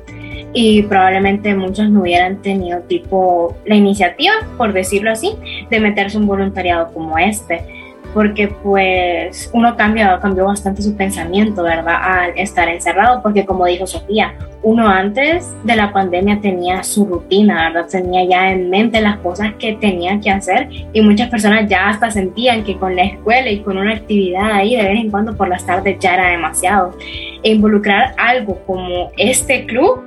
[0.52, 5.34] y probablemente muchos no hubieran tenido tipo la iniciativa, por decirlo así,
[5.70, 7.79] de meterse un voluntariado como este
[8.12, 11.96] porque pues uno cambia, cambió bastante su pensamiento, ¿verdad?
[12.02, 17.68] Al estar encerrado, porque como dijo Sofía, uno antes de la pandemia tenía su rutina,
[17.68, 17.88] ¿verdad?
[17.88, 22.10] Tenía ya en mente las cosas que tenía que hacer y muchas personas ya hasta
[22.10, 25.48] sentían que con la escuela y con una actividad ahí de vez en cuando por
[25.48, 26.96] las tardes ya era demasiado.
[27.42, 30.02] E involucrar algo como este club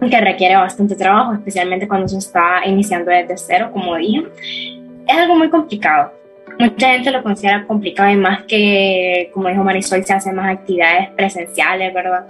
[0.00, 4.24] que requiere bastante trabajo, especialmente cuando se está iniciando desde cero, como dije,
[5.06, 6.23] es algo muy complicado
[6.58, 11.10] mucha gente lo considera complicado y más que, como dijo Marisol, se hacen más actividades
[11.10, 12.26] presenciales, ¿verdad?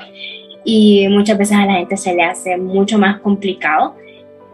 [0.65, 3.97] Y muchas veces a la gente se le hace mucho más complicado.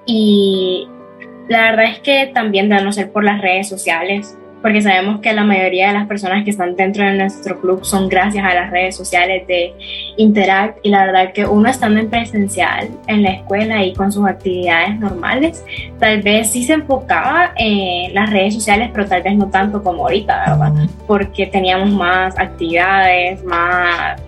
[0.07, 0.89] Y
[1.49, 5.33] la verdad es que también de no ser por las redes sociales, porque sabemos que
[5.33, 8.71] la mayoría de las personas que están dentro de nuestro club son gracias a las
[8.71, 9.73] redes sociales de
[10.17, 14.27] Interact y la verdad que uno estando en presencial en la escuela y con sus
[14.27, 15.65] actividades normales,
[15.99, 20.03] tal vez sí se enfocaba en las redes sociales, pero tal vez no tanto como
[20.03, 20.89] ahorita, ¿verdad?
[21.07, 24.21] Porque teníamos más actividades, más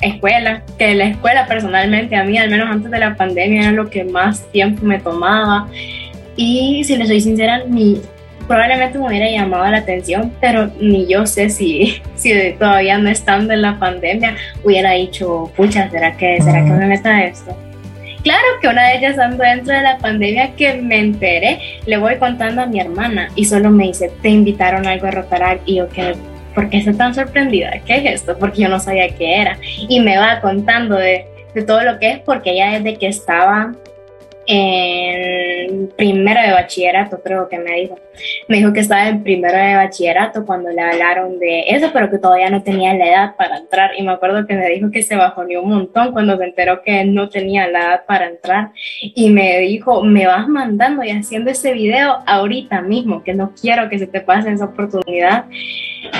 [0.00, 3.88] escuela, que la escuela personalmente a mí, al menos antes de la pandemia, era lo
[3.88, 5.68] que más tiempo me tomaba.
[6.36, 8.00] Y si le soy sincera, mi
[8.46, 13.52] probablemente me hubiera llamado la atención, pero ni yo sé si, si todavía no estando
[13.52, 17.56] en la pandemia hubiera dicho, pucha, ¿será que, ¿será que me meta esto?
[18.22, 22.16] Claro que una de ellas ando dentro de la pandemia que me enteré, le voy
[22.16, 25.76] contando a mi hermana y solo me dice, te invitaron a algo a Rotaract y
[25.76, 26.14] yo que,
[26.54, 27.72] ¿por qué estoy tan sorprendida?
[27.84, 28.38] ¿Qué es esto?
[28.38, 29.58] Porque yo no sabía qué era.
[29.76, 33.74] Y me va contando de, de todo lo que es porque ella desde que estaba
[34.46, 37.98] en primero de bachillerato, creo que me dijo.
[38.48, 42.18] Me dijo que estaba en primero de bachillerato cuando le hablaron de eso, pero que
[42.18, 43.92] todavía no tenía la edad para entrar.
[43.98, 47.04] Y me acuerdo que me dijo que se bajó un montón cuando se enteró que
[47.04, 48.70] no tenía la edad para entrar.
[49.02, 53.88] Y me dijo, me vas mandando y haciendo ese video ahorita mismo, que no quiero
[53.88, 55.46] que se te pase esa oportunidad.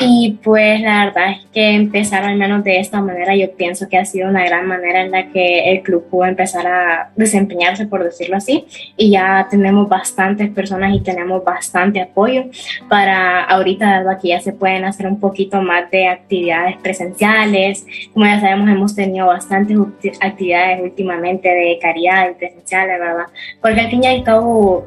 [0.00, 3.98] Y pues la verdad es que empezar al menos de esta manera, yo pienso que
[3.98, 8.02] ha sido una gran manera en la que el club pudo empezar a desempeñarse, por
[8.18, 12.44] decirlo así, y ya tenemos bastantes personas y tenemos bastante apoyo
[12.88, 18.26] para ahorita, dado que ya se pueden hacer un poquito más de actividades presenciales, como
[18.26, 19.76] ya sabemos, hemos tenido bastantes
[20.20, 23.26] actividades últimamente de caridad y presenciales, ¿verdad?
[23.60, 24.86] Porque al fin y cabo,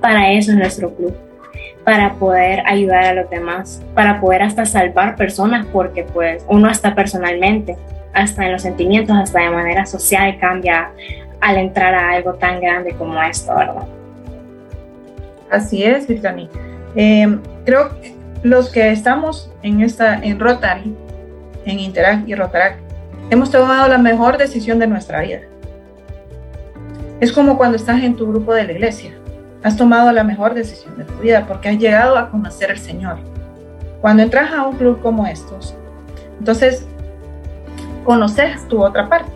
[0.00, 1.14] para eso es nuestro club
[1.84, 6.94] para poder ayudar a los demás, para poder hasta salvar personas, porque pues uno hasta
[6.94, 7.76] personalmente,
[8.12, 10.90] hasta en los sentimientos, hasta de manera social cambia
[11.40, 13.86] al entrar a algo tan grande como esto, ¿verdad?
[15.50, 16.48] Así es, Virginia.
[16.94, 20.94] Eh, creo que los que estamos en, esta, en Rotary,
[21.64, 22.80] en Interact y Rotaract,
[23.30, 25.40] hemos tomado la mejor decisión de nuestra vida.
[27.20, 29.12] Es como cuando estás en tu grupo de la iglesia
[29.62, 33.18] has tomado la mejor decisión de tu vida porque has llegado a conocer al Señor.
[34.00, 35.74] Cuando entras a un club como estos,
[36.38, 36.86] entonces
[38.04, 39.32] conoces tu otra parte,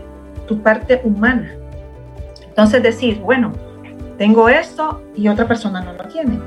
[0.46, 1.52] tu parte humana.
[2.52, 3.50] Entonces decir, bueno,
[4.18, 6.38] tengo esto y otra persona no lo tiene.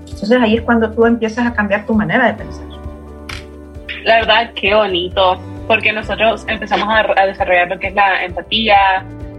[0.00, 2.66] Entonces ahí es cuando tú empiezas a cambiar tu manera de pensar.
[4.04, 6.86] La verdad, qué bonito, porque nosotros empezamos
[7.16, 8.76] a, desarrollar lo que es la empatía,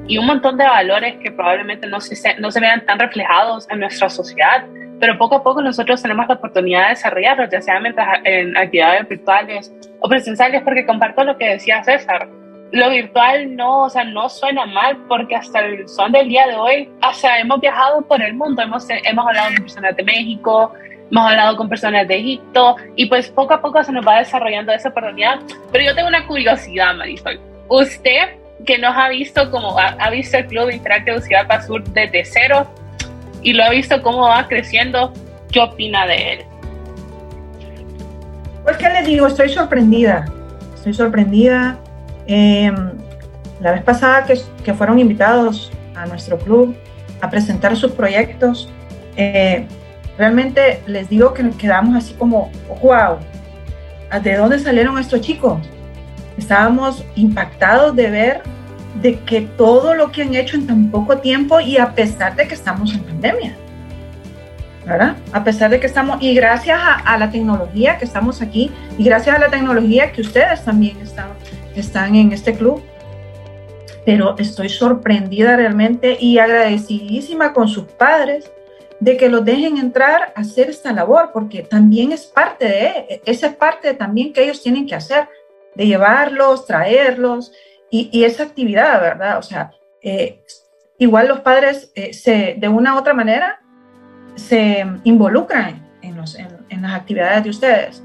[0.08, 3.82] y un montón de valores que probablemente no se, no se vean tan reflejados en
[3.82, 4.66] nuestra sociedad,
[5.00, 7.80] pero poco a poco nosotros tenemos la oportunidad de desarrollarlos, ya sea
[8.24, 12.28] en actividades virtuales o presenciales, porque comparto lo que decía César.
[12.72, 16.56] Lo virtual no, o sea, no suena mal porque hasta el son del día de
[16.56, 20.72] hoy, o sea, hemos viajado por el mundo, hemos, hemos hablado con personas de México,
[21.12, 24.72] hemos hablado con personas de Egipto y pues poco a poco se nos va desarrollando
[24.72, 25.40] esa oportunidad.
[25.72, 27.40] Pero yo tengo una curiosidad, Marisol.
[27.68, 32.68] ¿Usted que nos ha visto como ha, visto el Club Interactivo Ciudad Sur desde cero
[33.42, 35.14] y lo ha visto cómo va creciendo,
[35.52, 36.40] ¿qué opina de él?
[38.64, 40.26] Pues que les digo, estoy sorprendida,
[40.76, 41.78] estoy sorprendida.
[42.34, 42.76] Em,
[43.60, 46.74] la vez pasada que, que, fueron invitados a nuestro club
[47.20, 48.70] a presentar sus proyectos,
[49.18, 49.68] eh,
[50.18, 52.50] realmente les digo que nos quedamos así como,
[52.82, 53.18] wow,
[54.24, 55.60] ¿de dónde salieron estos chicos?
[56.38, 58.42] estábamos impactados de ver
[59.02, 62.48] de que todo lo que han hecho en tan poco tiempo y a pesar de
[62.48, 63.56] que estamos en pandemia,
[64.86, 65.16] ¿verdad?
[65.32, 69.36] A pesar de que estamos, y gracias a, la tecnología que estamos aquí, y gracias
[69.36, 71.28] a la tecnología que ustedes también están,
[71.76, 72.82] están en este club,
[74.06, 78.52] pero estoy sorprendida realmente y agradecidísima con sus padres
[79.00, 83.48] de que los dejen entrar a hacer esta labor, porque también es parte de, esa
[83.48, 85.28] es parte también que ellos tienen que hacer,
[85.76, 87.52] de llevarlos, traerlos
[87.90, 89.38] y, esa actividad, ¿verdad?
[89.40, 90.44] O sea, eh,
[90.98, 93.60] igual los padres eh, se, de una u otra manera
[94.36, 96.18] se involucran en,
[96.82, 98.04] las actividades de ustedes.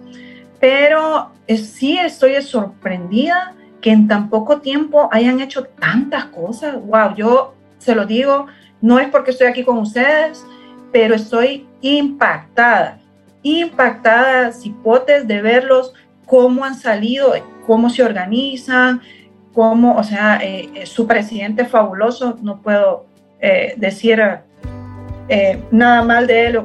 [0.59, 3.56] Pero sí estoy sorprendida
[3.91, 6.77] en tan poco tiempo hayan hecho tantas cosas.
[6.85, 8.47] Wow, yo se lo digo,
[8.81, 10.45] no es porque estoy aquí con ustedes,
[10.93, 12.99] pero estoy impactada,
[13.43, 15.93] impactada, cipotes, de verlos,
[16.27, 17.33] cómo han salido,
[17.67, 19.01] cómo se organizan,
[19.53, 23.07] cómo, o sea, eh, eh, su presidente fabuloso, no puedo
[23.41, 24.23] eh, decir
[25.71, 26.61] nada mal de él,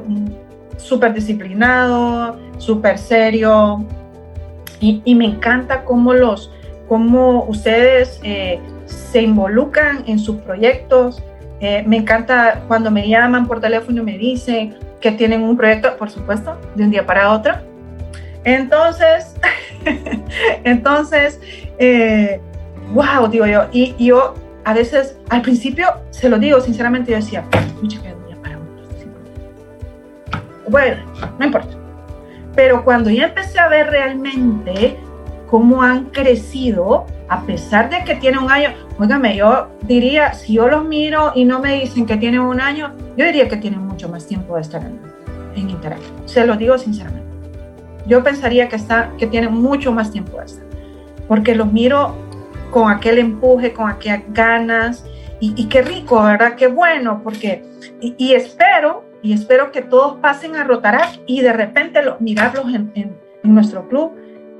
[0.76, 3.84] súper disciplinado, súper serio,
[4.82, 6.50] y, me encanta cómo los,
[6.92, 8.20] cómo ustedes
[8.84, 11.22] se involucran en sus proyectos,
[11.58, 16.10] me encanta cuando me llaman por teléfono y me dicen que tienen un proyecto, por
[16.10, 17.54] supuesto, de un día para otro.
[18.44, 19.34] Entonces,
[20.64, 21.40] entonces,
[22.92, 24.34] wow, digo yo, y, yo
[24.66, 27.42] a veces, al principio, se lo digo sinceramente, yo decía,
[27.80, 28.10] mucha que
[28.42, 28.58] para
[30.68, 30.96] Bueno,
[31.38, 31.74] no importa.
[32.54, 34.98] Pero cuando ya empecé a ver realmente
[35.52, 40.66] cómo han crecido, a pesar de que tienen un año, óigame, yo diría, si yo
[40.66, 44.08] los miro y no me dicen que tienen un año, yo diría que tienen mucho
[44.08, 44.98] más tiempo de estar en,
[45.54, 46.00] en Internet.
[46.24, 47.28] Se lo digo sinceramente.
[48.06, 50.64] Yo pensaría que, está, que tienen mucho más tiempo de estar,
[51.28, 52.14] porque los miro
[52.70, 55.04] con aquel empuje, con aquellas ganas.
[55.38, 56.54] Y, qué rico, ¿verdad?
[56.54, 57.62] Qué bueno, porque,
[58.00, 62.90] y, espero, y espero que todos pasen a Rotarac y de repente lo, mirarlos en,
[62.94, 64.12] en, nuestro club,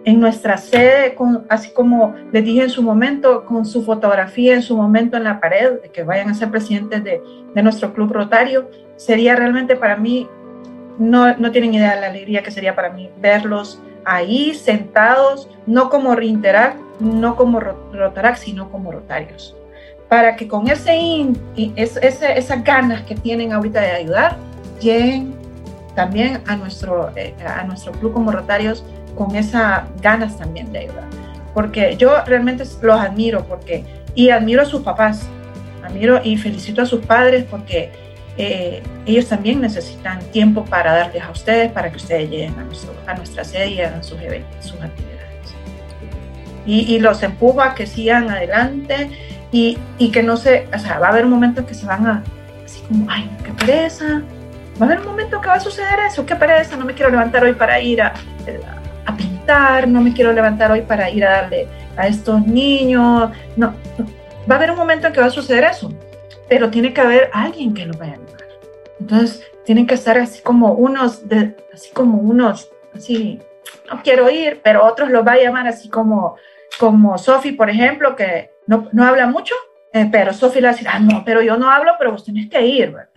[0.04, 1.16] en nuestra sede,
[1.48, 5.40] así como les dije en su momento, con su fotografía en su momento en la
[5.40, 7.20] pared, que vayan a ser presidentes de,
[7.62, 10.28] nuestro club rotario, sería realmente para mí,
[10.98, 15.88] no, no tienen idea de la alegría que sería para mí verlos ahí sentados, no
[15.88, 19.56] como Reinteract, no como Rotarac, sino como Rotarios.
[20.08, 21.28] Para que con ese,
[21.76, 24.36] ese, esas ganas que tienen ahorita de ayudar,
[24.80, 25.34] lleguen
[25.94, 28.84] también a nuestro, eh, a nuestro club como Rotarios
[29.14, 31.04] con esas ganas también de ayudar.
[31.54, 35.26] Porque yo realmente los admiro porque, y admiro a sus papás,
[35.84, 37.90] admiro y felicito a sus padres porque
[38.38, 43.14] eh, ellos también necesitan tiempo para darles a ustedes, para que ustedes lleguen a, a
[43.14, 45.12] nuestra sede y hagan sus, eventos, sus actividades.
[46.64, 49.10] Y, y, los empuja a que sigan adelante
[49.50, 51.84] y, y, que no se, o sea, va a haber un momento en que se
[51.84, 52.22] van a,
[52.64, 54.22] así como, ay, qué pereza.
[54.80, 57.10] Va a haber un momento que va a suceder eso, qué pereza, no me quiero
[57.10, 58.81] levantar hoy para ir a, a
[59.16, 63.30] pintar, no me quiero levantar hoy para ir a darle a estos niños.
[63.56, 63.74] No,
[64.50, 65.90] va a haber un momento en que va a suceder eso
[66.52, 68.44] pero tiene que haber alguien que lo vaya a ayudar.
[69.00, 73.40] Entonces, tienen que estar así como unos, de, así como unos, así,
[73.90, 76.36] no quiero ir, pero otros los va a llamar así como,
[76.78, 79.54] como Sofi, por ejemplo, que no, no habla mucho,
[79.94, 82.22] eh, pero Sofi le va a decir, ah, no, pero yo no hablo, pero vos
[82.22, 83.08] tenés que ir, ¿verdad?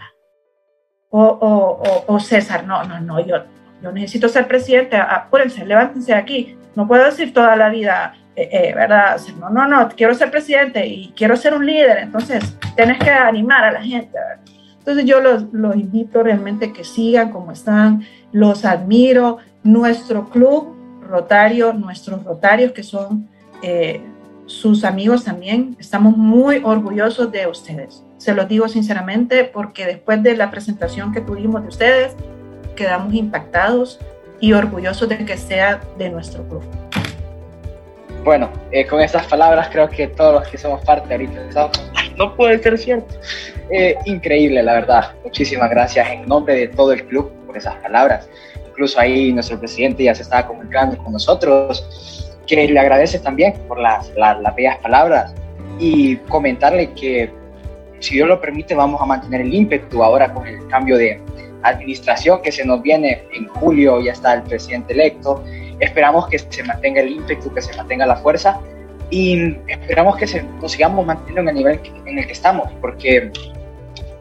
[1.09, 3.43] O, o, o, César, no, no, no, yo,
[3.81, 8.49] yo necesito ser presidente, apúrense, levántense de aquí, no puedo decir toda la vida, eh,
[8.51, 9.19] eh, ¿verdad?
[9.39, 13.63] No, no, no, quiero ser presidente y quiero ser un líder, entonces tienes que animar
[13.63, 14.17] a la gente,
[14.79, 21.73] Entonces yo los, los invito realmente que sigan como están, los admiro, nuestro club rotario,
[21.73, 23.27] nuestros rotarios que son
[23.61, 24.01] eh,
[24.45, 28.03] sus amigos también, estamos muy orgullosos de ustedes.
[28.17, 32.15] Se los digo sinceramente porque después de la presentación que tuvimos de ustedes,
[32.75, 33.99] quedamos impactados
[34.39, 36.63] y orgullosos de que sea de nuestro club.
[38.23, 41.69] Bueno, eh, con esas palabras creo que todos los que somos parte ahorita
[42.17, 43.15] no puede ser cierto.
[43.69, 45.13] Eh, increíble, la verdad.
[45.23, 48.27] Muchísimas gracias en nombre de todo el club por esas palabras.
[48.67, 53.79] Incluso ahí nuestro presidente ya se estaba comunicando con nosotros, que le agradece también por
[53.79, 55.33] las, las, las bellas palabras
[55.79, 57.31] y comentarle que
[57.99, 61.21] si Dios lo permite vamos a mantener el ímpetu ahora con el cambio de
[61.67, 65.43] administración que se nos viene en julio, ya está el presidente electo
[65.79, 68.59] Esperamos que se mantenga el ímpetu, que se mantenga la fuerza
[69.09, 73.31] y esperamos que se, nos sigamos manteniendo en el nivel en el que estamos, porque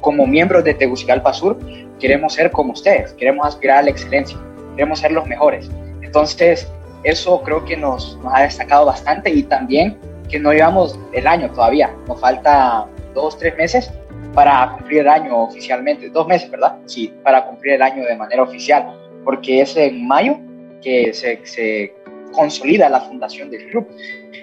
[0.01, 1.59] como miembros de Tegucigalpa Sur
[2.01, 4.37] queremos ser como ustedes, queremos aspirar a la excelencia,
[4.75, 5.71] queremos ser los mejores.
[6.03, 6.69] Entonces,
[7.05, 9.97] eso creo que nos, nos ha destacado bastante y también
[10.29, 13.93] que no llevamos el año todavía, nos falta dos, tres meses
[14.35, 16.77] para cumplir el año oficialmente, dos meses, ¿verdad?
[16.87, 18.87] Sí, para cumplir el año de manera oficial,
[19.25, 20.39] porque es en mayo
[20.83, 21.95] que se,
[22.33, 23.87] consolida la fundación del club.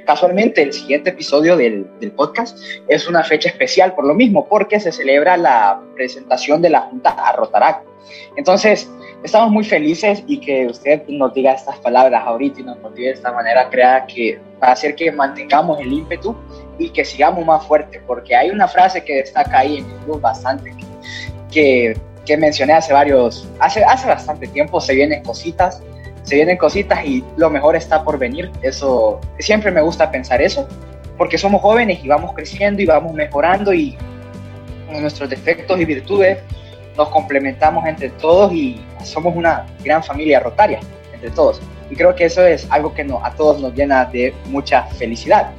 [0.06, 1.86] Casualmente, el siguiente episodio del,
[2.16, 6.82] podcast es una fecha especial por lo mismo, porque se celebra la presentación de la
[6.82, 7.84] Junta a Rotarac.
[8.38, 8.89] Entonces,
[9.24, 13.14] estamos muy felices y que usted nos diga estas palabras ahorita y nos motive de
[13.14, 16.36] esta manera, crea que va a hacer que mantengamos el ímpetu
[16.82, 20.74] y que sigamos más fuerte, porque hay una frase que destaca ahí en club bastante,
[21.52, 25.82] que, que mencioné hace varios, hace, hace bastante tiempo, se vienen cositas,
[26.24, 30.68] se vienen cositas y lo mejor está por venir, eso, siempre me gusta pensar eso,
[31.18, 33.98] porque somos jóvenes y vamos creciendo y vamos mejorando y
[34.90, 36.40] nuestros defectos y virtudes
[36.98, 40.80] nos complementamos entre todos y somos una gran familia rotaria
[41.14, 41.62] entre todos.
[41.90, 45.52] Y creo que eso es algo que no, a todos nos llena de mucha felicidad.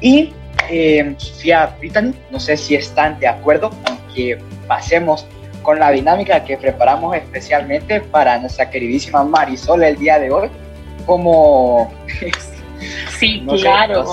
[0.00, 0.32] Y
[0.70, 5.26] eh, Sofía Brittany, no sé si están de acuerdo con que pasemos
[5.62, 10.50] con la dinámica que preparamos especialmente para nuestra queridísima Marisol el día de hoy.
[11.06, 11.92] Como.
[13.16, 14.04] Sí, claro.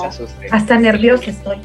[0.51, 1.59] Hasta nerviosa estoy.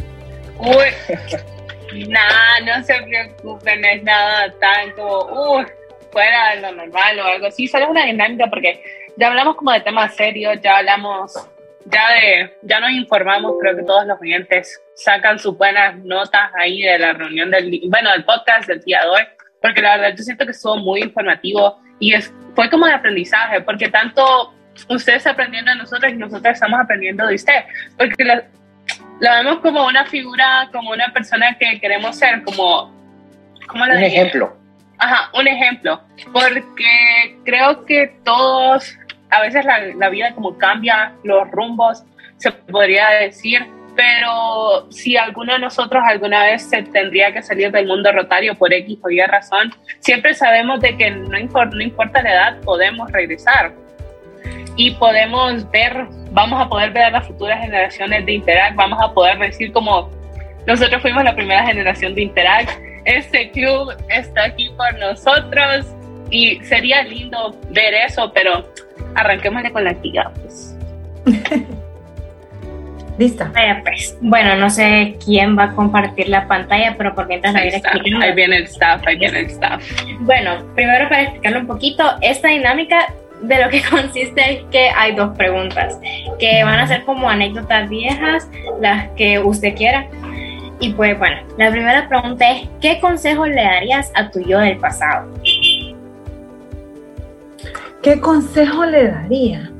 [0.59, 5.64] Uy, nada, no se preocupen, no es nada tan como, uh,
[6.11, 7.68] fuera de lo normal o algo así.
[7.68, 8.82] Solo es una dinámica porque
[9.18, 11.35] ya hablamos como de temas serios, ya hablamos
[11.87, 16.82] ya de, ya nos informamos, creo que todos los oyentes sacan sus buenas notas ahí
[16.82, 19.22] de la reunión del, bueno, del podcast del día de hoy,
[19.61, 23.61] porque la verdad yo siento que estuvo muy informativo y es, fue como de aprendizaje,
[23.61, 24.55] porque tanto
[24.89, 27.64] ustedes aprendiendo de nosotros y nosotros estamos aprendiendo de usted,
[27.99, 28.45] porque la,
[29.20, 32.93] vemos como una figura, como una persona que queremos ser, como,
[33.66, 34.57] ¿cómo Un ejemplo.
[34.97, 36.01] Ajá, un ejemplo,
[36.32, 38.97] porque creo que todos
[39.35, 42.05] a veces la, vida como cambia los rumbos,
[42.37, 43.66] se podría decir,
[43.97, 48.72] pero si alguno de nosotros alguna vez se tendría que salir del mundo rotario por
[48.72, 53.72] X o Y razón, siempre sabemos de que no, no importa la edad, podemos regresar.
[54.76, 59.12] Y podemos ver, vamos a poder ver a las futuras generaciones de Interact, vamos a
[59.12, 60.11] poder decir como
[60.66, 62.70] nosotros fuimos la primera generación de Interact,
[63.05, 65.87] este club está aquí por nosotros
[66.30, 68.64] y sería lindo ver eso, pero
[69.14, 70.76] arranquémosle con la actividad, pues.
[73.18, 73.52] Lista.
[73.82, 74.16] pues.
[74.20, 78.34] Bueno, no sé quién va a compartir la pantalla, pero por mientras la voy Ahí
[78.34, 79.82] viene el staff, ahí viene el staff.
[80.20, 85.14] Bueno, primero para explicarlo un poquito, esta dinámica de lo que consiste es que hay
[85.14, 85.98] dos preguntas,
[86.38, 88.50] que van a ser como anécdotas viejas,
[88.80, 90.06] las que usted quiera.
[90.80, 94.76] Y pues bueno, la primera pregunta es, ¿qué consejo le darías a tu yo del
[94.78, 95.32] pasado?
[98.05, 99.72] ¿Qué consejo le daría?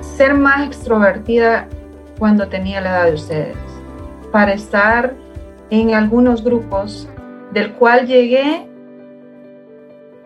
[0.00, 1.66] Ser más extrovertida
[2.16, 3.56] cuando tenía la edad de ustedes,
[4.30, 5.14] para estar
[5.70, 7.08] en algunos grupos
[7.52, 8.68] del cual llegué,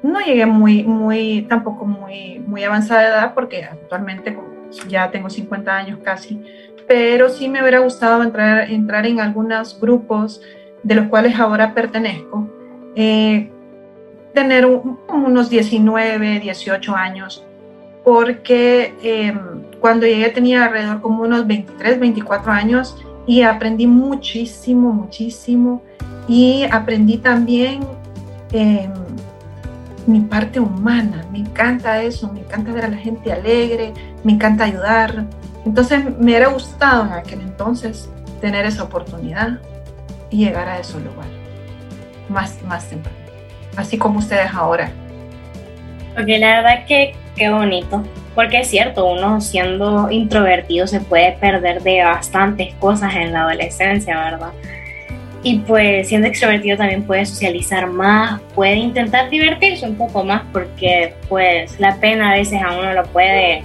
[0.02, 4.38] no llegué muy, muy, tampoco muy, muy avanzada de edad, porque actualmente
[4.88, 6.42] ya tengo 50 años casi,
[6.86, 10.42] pero sí me hubiera gustado entrar, entrar en algunos grupos
[10.82, 12.50] de los cuales ahora pertenezco,
[12.94, 13.50] eh,
[14.36, 17.42] tener unos 19, 18 años,
[18.04, 25.82] porque em, cuando llegué tenía alrededor como unos 23, 24 años y aprendí muchísimo, muchísimo.
[26.28, 27.80] Y aprendí también
[28.52, 28.92] em,
[30.06, 31.24] mi parte humana.
[31.32, 35.24] Me encanta eso, me encanta ver a la gente alegre, me encanta ayudar.
[35.64, 38.10] Entonces me hubiera gustado en aquel entonces
[38.42, 39.60] tener esa oportunidad
[40.28, 41.28] y llegar a ese lugar
[42.28, 43.25] más, más temprano
[43.76, 44.90] así como ustedes ahora.
[46.14, 48.02] Porque la verdad que qué bonito,
[48.34, 54.18] porque es cierto, uno siendo introvertido se puede perder de bastantes cosas en la adolescencia,
[54.18, 54.52] ¿verdad?
[55.42, 61.14] Y pues siendo extrovertido también puede socializar más, puede intentar divertirse un poco más porque
[61.28, 63.62] pues la pena a veces a uno lo puede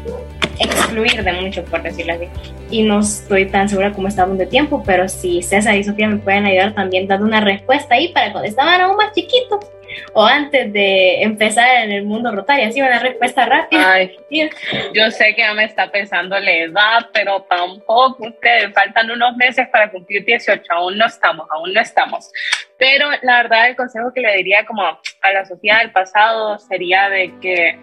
[0.59, 2.25] excluir de mucho, por decirlo así.
[2.69, 6.17] Y no estoy tan segura cómo estamos de tiempo, pero si César y Sofía me
[6.17, 9.65] pueden ayudar también dando una respuesta ahí para cuando estaban aún más chiquitos
[10.13, 13.93] o antes de empezar en el mundo rotario, así una respuesta rápida.
[13.93, 14.17] Ay,
[14.93, 19.67] yo sé que ya me está pensando la edad, pero tampoco ustedes faltan unos meses
[19.69, 22.31] para cumplir 18, aún no estamos, aún no estamos.
[22.77, 27.09] Pero la verdad el consejo que le diría como a la sociedad del pasado sería
[27.09, 27.79] de que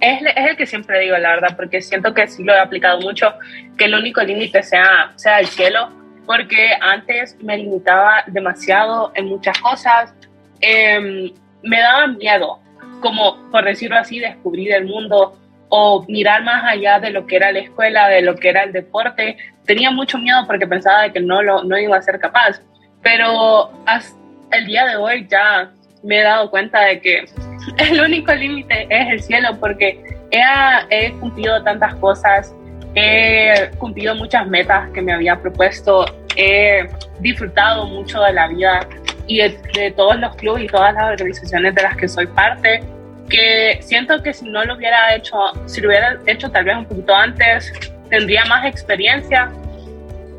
[0.00, 3.00] es, es, el que siempre digo, la verdad, porque siento que sí lo he aplicado
[3.00, 3.34] mucho,
[3.76, 5.90] que el único límite sea, sea el cielo,
[6.26, 10.14] porque antes me limitaba demasiado en muchas cosas.
[10.60, 11.32] Eh,
[11.62, 12.58] me daba miedo,
[13.00, 15.36] como por decirlo así, descubrir el mundo
[15.68, 18.72] o mirar más allá de lo que era la escuela, de lo que era el
[18.72, 19.36] deporte.
[19.64, 22.60] Tenía mucho miedo porque pensaba de que no, lo, no iba a ser capaz.
[23.02, 24.16] Pero hasta
[24.52, 25.70] el día de hoy ya
[26.02, 27.24] me he dado cuenta de que
[27.78, 30.42] el único límite es el cielo porque he,
[30.90, 32.54] he cumplido tantas cosas,
[32.94, 36.04] he cumplido muchas metas que me había propuesto,
[36.36, 36.88] he
[37.20, 38.86] disfrutado mucho de la vida
[39.30, 42.82] y de, todos los clubes y todas las organizaciones de las que soy parte.
[43.28, 46.84] que siento que si no lo hubiera hecho, si lo hubiera hecho tal vez un
[46.84, 47.72] poquito antes,
[48.08, 49.48] tendría más experiencia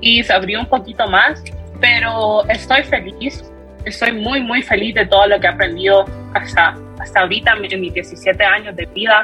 [0.01, 1.41] y sabría un poquito más,
[1.79, 3.49] pero estoy feliz,
[3.85, 7.93] estoy muy, muy feliz de todo lo que he aprendido hasta, hasta ahorita en mis
[7.93, 9.23] 17 años de vida.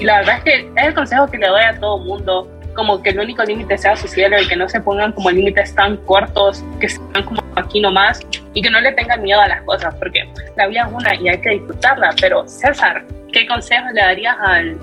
[0.00, 3.02] Y la verdad es que es el consejo que le doy a todo mundo, como
[3.02, 5.98] que el único límite sea su cielo y que no se pongan como límites tan
[5.98, 8.20] cortos, que están como aquí nomás
[8.54, 11.28] y que no le tengan miedo a las cosas, porque la vida es una y
[11.28, 12.14] hay que disfrutarla.
[12.20, 14.78] Pero César, ¿qué consejo le darías al,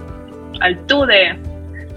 [0.62, 1.38] al tú de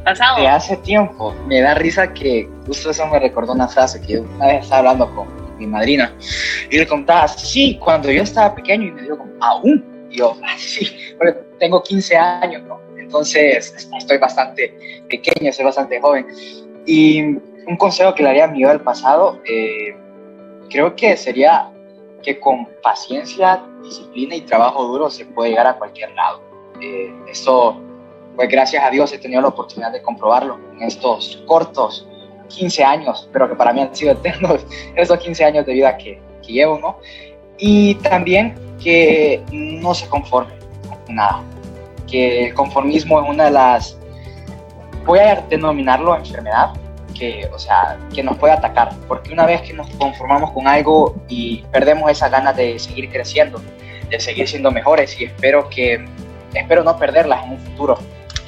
[0.04, 0.40] pasado?
[0.40, 4.46] De hace tiempo, me da risa que justo eso me recordó una frase que una
[4.46, 6.12] vez estaba hablando con mi madrina
[6.70, 10.54] y le contaba, sí, cuando yo estaba pequeño y me dijo, aún, y yo, ah,
[10.58, 12.80] sí, porque tengo 15 años, ¿no?
[12.98, 14.74] Entonces, estoy bastante
[15.10, 16.26] pequeño, soy bastante joven.
[16.86, 17.20] Y
[17.66, 19.94] un consejo que le haría a mi yo del pasado, eh,
[20.72, 21.70] creo que sería
[22.22, 26.40] que con paciencia, disciplina y trabajo duro se puede llegar a cualquier lado.
[26.80, 27.80] Eh, esto,
[28.36, 32.06] pues gracias a Dios he tenido la oportunidad de comprobarlo en estos cortos
[32.48, 34.64] 15 años, pero que para mí han sido eternos,
[34.96, 36.98] esos 15 años de vida que, que llevo, ¿no?
[37.58, 40.54] Y también que no se conforme
[41.06, 41.42] con nada
[42.12, 43.98] que el conformismo es una de las,
[45.06, 46.74] voy a denominarlo enfermedad,
[47.22, 51.14] que, o sea, que nos puede atacar, porque una vez que nos conformamos con algo
[51.28, 53.62] y perdemos esa ganas de seguir creciendo,
[54.10, 56.04] de seguir siendo mejores y espero que,
[56.52, 57.96] espero no perderlas en un futuro.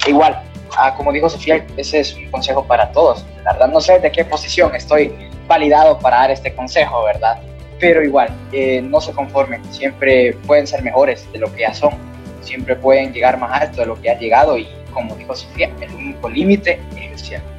[0.07, 0.41] igual,
[0.77, 3.25] ah, como dijo Sofía, ese es un consejo para todos.
[3.45, 5.15] La verdad no sé de qué posición estoy
[5.47, 7.39] validado para dar este consejo, ¿verdad?
[7.79, 11.93] Pero igual, eh, no se conformen, siempre pueden ser mejores de lo que ya son
[12.41, 15.93] siempre pueden llegar más alto de lo que ha llegado y como dijo Sofía, el
[15.95, 17.54] único límite es el cielo.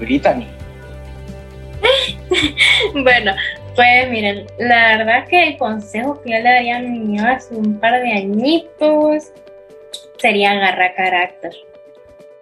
[0.00, 0.46] Ni.
[3.02, 3.32] bueno,
[3.74, 7.54] pues miren, la verdad que el consejo que yo le daría a mi niño hace
[7.54, 9.32] un par de añitos
[10.18, 11.52] sería agarrar carácter.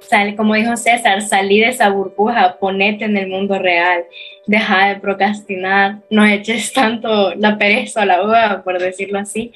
[0.00, 4.04] Sale, como dijo César, salí de esa burbuja, ponete en el mundo real,
[4.46, 9.52] deja de procrastinar, no eches tanto la pereza a la uva, por decirlo así,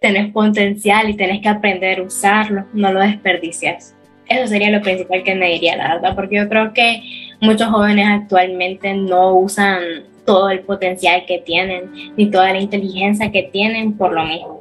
[0.00, 3.94] tenés potencial y tenés que aprender a usarlo, no lo desperdicies.
[4.28, 7.00] Eso sería lo principal que me diría, la verdad, porque yo creo que
[7.40, 9.80] muchos jóvenes actualmente no usan
[10.24, 14.60] todo el potencial que tienen, ni toda la inteligencia que tienen por lo mismo,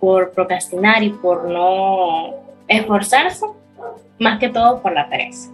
[0.00, 2.34] por procrastinar y por no
[2.66, 3.46] esforzarse,
[4.18, 5.50] más que todo por la pereza.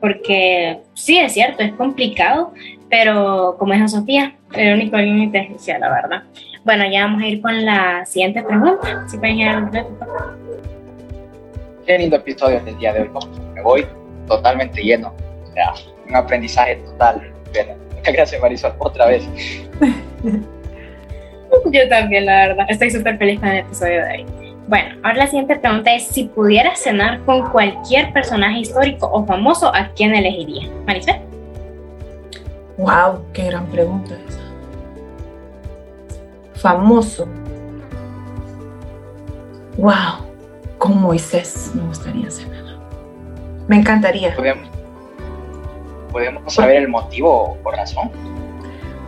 [0.00, 2.52] Porque sí, es cierto, es complicado,
[2.88, 6.22] pero como dijo Sofía, el único límite es la verdad.
[6.64, 9.04] Bueno, ya vamos a ir con la siguiente pregunta.
[9.08, 9.70] Si pueden ir al
[11.86, 13.10] Qué lindo episodio del día de hoy.
[13.54, 13.86] Me voy
[14.26, 15.14] totalmente lleno.
[15.56, 15.72] Sea,
[16.06, 17.32] un aprendizaje total.
[17.94, 19.26] muchas gracias, Marisol, otra vez.
[21.72, 22.66] Yo también, la verdad.
[22.68, 24.26] Estoy súper feliz con el episodio de hoy.
[24.68, 29.74] Bueno, ahora la siguiente pregunta es: si pudieras cenar con cualquier personaje histórico o famoso,
[29.74, 30.68] ¿a quién elegiría?
[30.86, 31.16] Marisol.
[32.76, 34.46] Wow, qué gran pregunta esa
[36.56, 37.26] famoso.
[39.78, 40.26] ¡Wow!
[40.76, 42.46] Con Moisés me gustaría ser.
[43.68, 44.36] Me encantaría.
[44.36, 44.75] ¿Podemos,
[46.46, 48.10] saber el motivo o razón?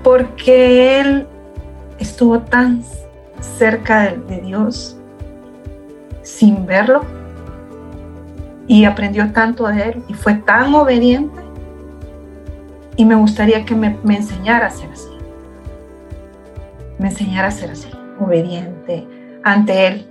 [0.03, 1.27] Porque él
[1.99, 2.83] estuvo tan
[3.41, 4.97] cerca de, Dios
[6.23, 7.03] sin verlo
[8.67, 11.41] y aprendió tanto de él y fue tan obediente
[12.97, 15.19] y me gustaría que me, me enseñara a ser así
[16.99, 17.91] me enseñara a ser así,
[18.21, 19.07] obediente
[19.43, 20.07] ante Él.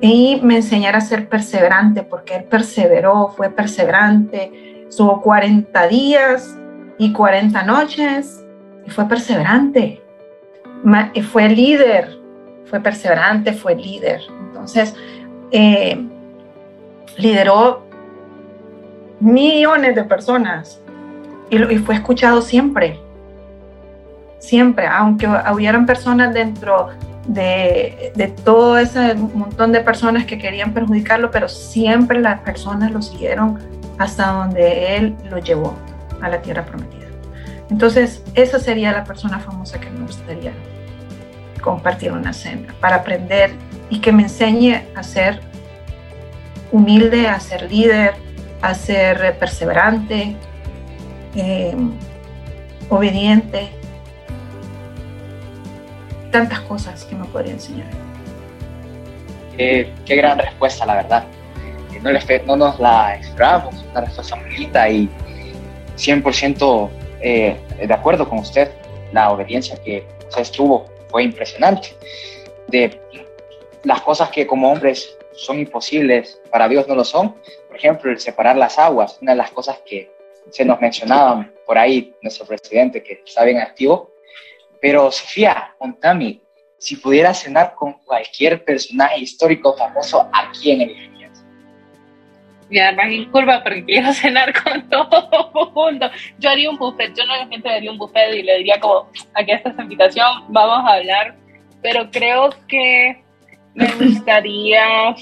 [0.00, 6.56] Y me enseñara a ser perseverante, porque Él perseveró, fue perseverante, estuvo 40 días
[6.98, 8.44] y 40 noches
[8.86, 10.02] y fue perseverante.
[11.32, 12.18] Fue líder,
[12.66, 14.20] fue perseverante, fue líder.
[14.48, 14.94] Entonces,
[15.50, 16.06] eh,
[17.16, 17.86] lideró
[19.20, 20.80] millones de personas
[21.50, 23.00] y, y fue escuchado siempre
[24.38, 26.88] siempre, aunque hubieran personas dentro
[27.26, 33.02] de, de, todo ese montón de personas que querían perjudicarlo, pero siempre las personas lo
[33.02, 33.58] siguieron
[33.98, 35.76] hasta donde él lo llevó
[36.20, 37.06] a la tierra prometida.
[37.70, 40.52] Entonces, esa sería la persona famosa que me gustaría
[41.60, 43.50] compartir una cena para aprender
[43.90, 45.40] y que me enseñe a ser
[46.70, 48.14] humilde, a ser líder,
[48.62, 50.36] a ser perseverante,
[51.34, 51.74] eh,
[52.88, 53.70] obediente
[56.30, 57.88] tantas cosas que me podría enseñar.
[59.56, 61.24] qué gran respuesta, la verdad.
[62.06, 62.12] No,
[62.46, 65.08] no nos la esperábamos, una respuesta muy linda y
[65.96, 66.88] 100%
[67.20, 68.70] eh, de acuerdo con usted.
[69.12, 71.96] La obediencia que usted tuvo fue impresionante.
[72.68, 73.00] de
[73.82, 77.34] las cosas que como hombres son imposibles, para Dios no lo son.
[77.66, 80.10] Por ejemplo, el separar las aguas, una de las cosas que
[80.50, 84.12] se nos mencionaban por ahí, nuestro presidente, que está bien activo.
[84.80, 86.40] Pero Sofía, contame,
[86.78, 91.15] si pudieras cenar con cualquier personaje histórico famoso, ¿a quién elegirías?
[92.68, 96.10] Y además en curva porque quiero cenar con todo el mundo.
[96.38, 99.08] Yo haría un buffet, yo no la gente haría un buffet y le diría como,
[99.34, 101.36] aquí está esta invitación, vamos a hablar.
[101.82, 103.22] Pero creo que
[103.74, 105.14] me gustaría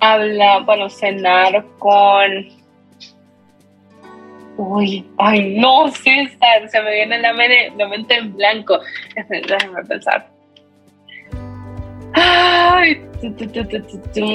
[0.00, 2.56] hablar, bueno, cenar con...
[4.58, 8.80] Uy, ay, no, César, se me viene la mente, la mente en blanco.
[9.14, 10.26] Déjame pensar.
[12.14, 13.02] Ay,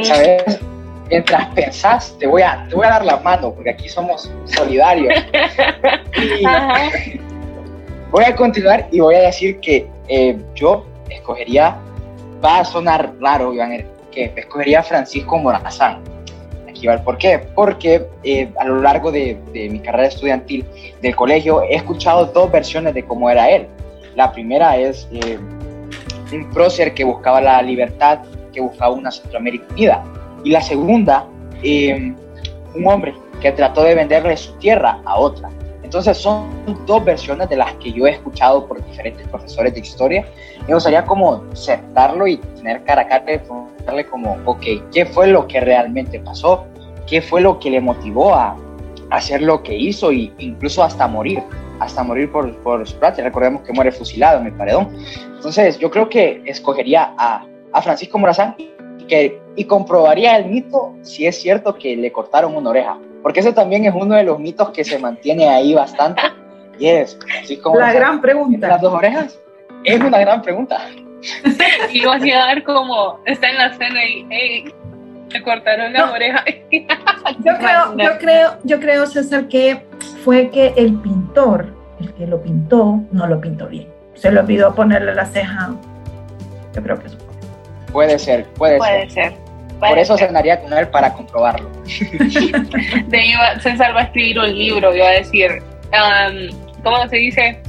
[0.03, 0.62] ¿Sabes?
[1.12, 5.14] Mientras pensás, te voy, a, te voy a dar la mano, porque aquí somos solidarios.
[8.12, 11.76] voy a continuar y voy a decir que eh, yo escogería
[12.43, 16.01] va a sonar raro, Iván, que escogería Francisco Morazán.
[16.70, 17.39] Aquí va el por qué.
[17.55, 20.66] Porque eh, a lo largo de, mi carrera estudiantil
[21.01, 23.68] del colegio he escuchado dos versiones de cómo era él.
[24.16, 25.38] La primera es eh,
[26.32, 28.20] un prócer que buscaba la libertad,
[28.53, 30.03] que buscaba una Centroamérica unida.
[30.43, 31.25] Y la segunda,
[31.63, 32.13] eh,
[32.75, 35.49] un hombre que trató de venderle su tierra a otra.
[35.83, 36.47] Entonces son
[36.85, 40.25] dos versiones de las que yo he escuchado por diferentes profesores de historia.
[40.65, 44.63] Me gustaría como sentarlo y tener cara a cara y preguntarle como, ok,
[44.93, 46.65] ¿qué fue lo que realmente pasó?
[47.07, 48.55] ¿Qué fue lo que le motivó a
[49.09, 51.43] hacer lo que hizo e incluso hasta morir?
[51.81, 53.25] Hasta morir por, por su patria.
[53.25, 54.95] Recordemos que muere fusilado en el paredón.
[55.35, 58.55] Entonces yo creo que escogería a, a Francisco Morazán
[59.12, 63.53] que, y comprobaría el mito si es cierto que le cortaron una oreja porque ese
[63.53, 66.22] también es uno de los mitos que se mantiene ahí bastante.
[66.80, 67.80] Y es, así como...
[67.80, 68.68] La gran pregunta.
[68.68, 69.39] ¿Las dos orejas?
[69.84, 70.80] Es una gran pregunta.
[71.93, 74.74] y vas a ver como está en la cena y, hey,
[75.30, 76.43] te cortaron la oreja.
[76.72, 79.86] yo, creo, yo, creo, yo creo, César, que
[80.24, 83.88] fue que el pintor, el que lo pintó, no lo pintó bien.
[84.16, 85.76] Se le olvidó ponerle la ceja.
[86.74, 87.18] Yo creo que eso
[87.91, 89.33] Puede ser, puede, puede ser.
[89.79, 91.69] Por eso cenaría con él para comprobarlo.
[93.07, 95.51] De ahí César va a escribir un libro, iba a decir,
[95.91, 97.61] um, ¿cómo se dice?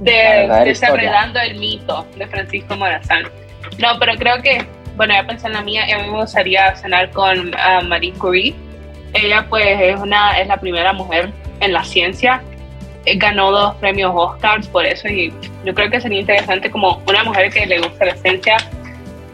[0.00, 3.24] De, desarrollando el mito de Francisco Morazán.
[3.78, 7.10] No, pero creo que, bueno, ya pensé en la mía, a mí me gustaría cenar
[7.10, 8.54] con uh, Marie Curie.
[9.14, 12.42] Ella pues es, una, es la primera mujer en la ciencia,
[13.06, 15.32] eh, ganó dos premios Oscars por eso y
[15.64, 18.56] yo creo que sería interesante como una mujer que le gusta la ciencia,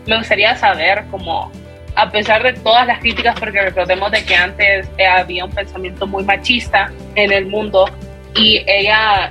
[0.06, 1.50] me gustaría saber cómo
[1.94, 6.06] a pesar de todas las críticas, porque recordemos de que antes eh, había un pensamiento
[6.06, 7.84] muy machista en el mundo
[8.34, 9.30] y ella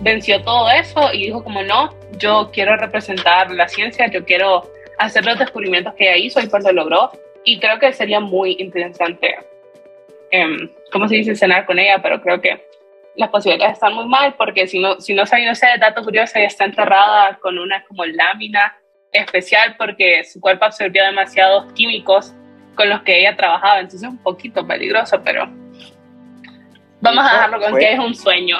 [0.00, 5.24] venció todo eso y dijo como no, yo quiero representar la ciencia, yo quiero hacer
[5.24, 7.12] los descubrimientos que ella hizo y pues lo logró
[7.44, 9.36] y creo que sería muy interesante,
[10.30, 11.36] eh, ¿cómo se dice?
[11.36, 12.66] Cenar con ella, pero creo que
[13.16, 16.48] las posibilidades están muy mal porque si no, si no saben ese dato curioso, ella
[16.48, 18.76] está enterrada con una como lámina
[19.14, 22.34] especial porque su cuerpo absorbió demasiados químicos
[22.74, 25.48] con los que ella trabajaba, entonces es un poquito peligroso, pero
[27.00, 28.58] vamos a dejarlo con que es un sueño.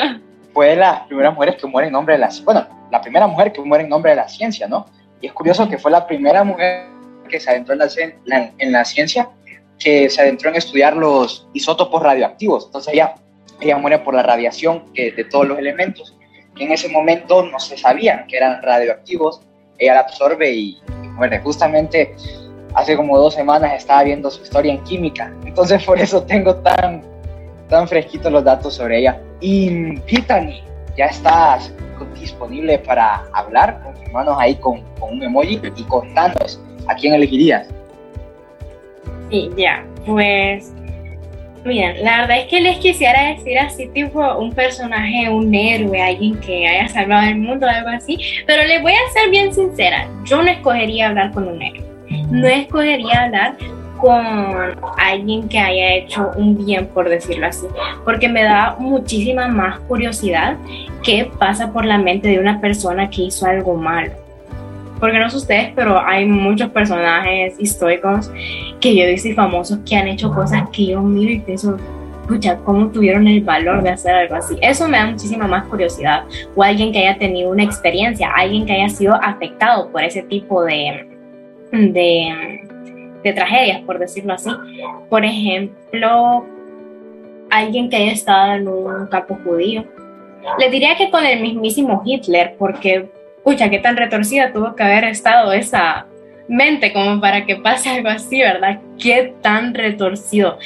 [0.52, 3.52] Fue de las primeras mujeres que mueren en nombre de la bueno, la primera mujer
[3.52, 4.86] que muere en nombre de la ciencia, ¿no?
[5.20, 6.88] Y es curioso que fue la primera mujer
[7.30, 7.80] que se adentró en
[8.26, 9.30] la, en la ciencia,
[9.78, 12.66] que se adentró en estudiar los isótopos radioactivos.
[12.66, 13.14] Entonces ella,
[13.60, 16.14] ella muere por la radiación que, de todos los elementos,
[16.54, 19.40] que en ese momento no se sabían que eran radioactivos
[19.82, 20.82] ella la absorbe y,
[21.14, 21.40] muere.
[21.40, 22.14] Justamente
[22.74, 27.02] hace como dos semanas estaba viendo su historia en química, entonces por eso tengo tan,
[27.68, 29.20] tan fresquitos los datos sobre ella.
[29.40, 30.62] Y Pitani,
[30.96, 31.72] ya estás
[32.18, 37.68] disponible para hablar, confirmanos ahí con, con un emoji y contanos a quién elegirías.
[39.30, 40.72] Sí, ya, pues
[41.64, 46.38] Miren, la verdad es que les quisiera decir así, tipo un personaje, un héroe, alguien
[46.40, 50.42] que haya salvado el mundo, algo así, pero les voy a ser bien sincera, yo
[50.42, 51.84] no escogería hablar con un héroe,
[52.30, 53.56] no escogería hablar
[54.00, 54.26] con
[54.98, 57.66] alguien que haya hecho un bien, por decirlo así,
[58.04, 60.56] porque me da muchísima más curiosidad
[61.04, 64.21] qué pasa por la mente de una persona que hizo algo malo
[65.02, 68.30] porque no sé ustedes, pero hay muchos personajes históricos
[68.80, 71.76] que yo he famosos que han hecho cosas que yo miro y pienso,
[72.20, 74.56] escucha, ¿cómo tuvieron el valor de hacer algo así?
[74.62, 76.22] Eso me da muchísima más curiosidad.
[76.54, 80.62] O alguien que haya tenido una experiencia, alguien que haya sido afectado por ese tipo
[80.62, 81.04] de,
[81.72, 82.60] de,
[83.24, 84.50] de tragedias, por decirlo así.
[85.10, 86.46] Por ejemplo,
[87.50, 89.84] alguien que haya estado en un campo judío.
[90.60, 93.10] Le diría que con el mismísimo Hitler, porque
[93.44, 96.06] pucha, qué tan retorcida tuvo que haber estado esa
[96.48, 98.80] mente como para que pase algo así, ¿verdad?
[98.98, 100.58] Qué tan retorcido.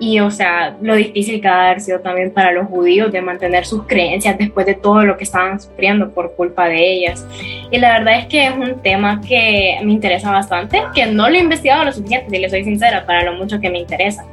[0.00, 3.64] Y, o sea, lo difícil que ha haber sido también para los judíos de mantener
[3.64, 7.24] sus creencias después de todo lo que estaban sufriendo por culpa de ellas.
[7.70, 11.36] Y la verdad es que es un tema que me interesa bastante, que no lo
[11.36, 14.26] he investigado lo suficiente, si le soy sincera, para lo mucho que me interesa.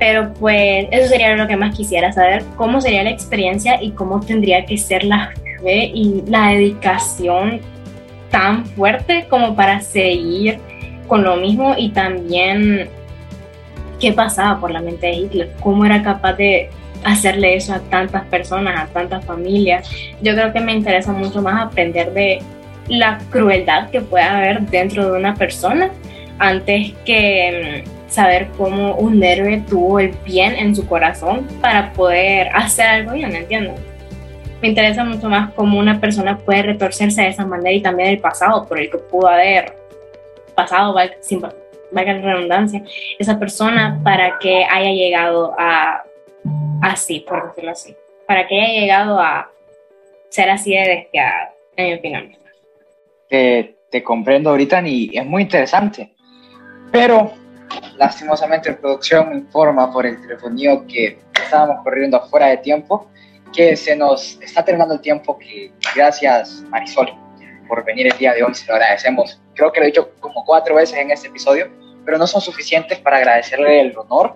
[0.00, 4.18] Pero pues eso sería lo que más quisiera saber, cómo sería la experiencia y cómo
[4.18, 5.32] tendría que ser la
[5.64, 7.60] y la dedicación
[8.30, 10.58] tan fuerte como para seguir
[11.06, 12.88] con lo mismo y también
[14.00, 16.70] qué pasaba por la mente de Hitler, cómo era capaz de
[17.04, 19.88] hacerle eso a tantas personas, a tantas familias.
[20.22, 22.40] Yo creo que me interesa mucho más aprender de
[22.88, 25.90] la crueldad que puede haber dentro de una persona
[26.38, 32.48] antes que mm, saber cómo un héroe tuvo el bien en su corazón para poder
[32.54, 33.80] hacer algo bien, ¿entiendes?
[34.62, 38.20] Me interesa mucho más cómo una persona puede retorcerse de esa manera y también el
[38.20, 39.74] pasado por el que pudo haber
[40.54, 42.82] pasado, sin, valga la redundancia,
[43.18, 46.04] esa persona para que haya llegado a
[46.80, 47.96] así, por decirlo así,
[48.26, 49.50] para que haya llegado a
[50.28, 52.36] ser así de despiadado, en mi opinión.
[53.28, 56.12] Te, te comprendo ahorita y es muy interesante,
[56.92, 57.32] pero
[57.96, 63.08] lastimosamente en producción me informa por el telefonía que estábamos corriendo afuera de tiempo,
[63.52, 67.12] que se nos está terminando el tiempo, que gracias Marisol
[67.68, 69.40] por venir el día de hoy, se lo agradecemos.
[69.54, 71.70] Creo que lo he dicho como cuatro veces en este episodio,
[72.04, 74.34] pero no son suficientes para agradecerle el honor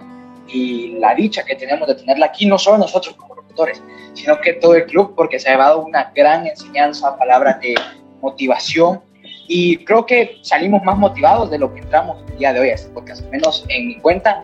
[0.48, 3.82] y la dicha que tenemos de tenerla aquí, no solo nosotros como locutores,
[4.14, 7.74] sino que todo el club, porque se ha llevado una gran enseñanza, palabras de
[8.20, 9.02] motivación,
[9.48, 12.74] y creo que salimos más motivados de lo que entramos el día de hoy a
[12.74, 14.42] este podcast, al menos en mi cuenta.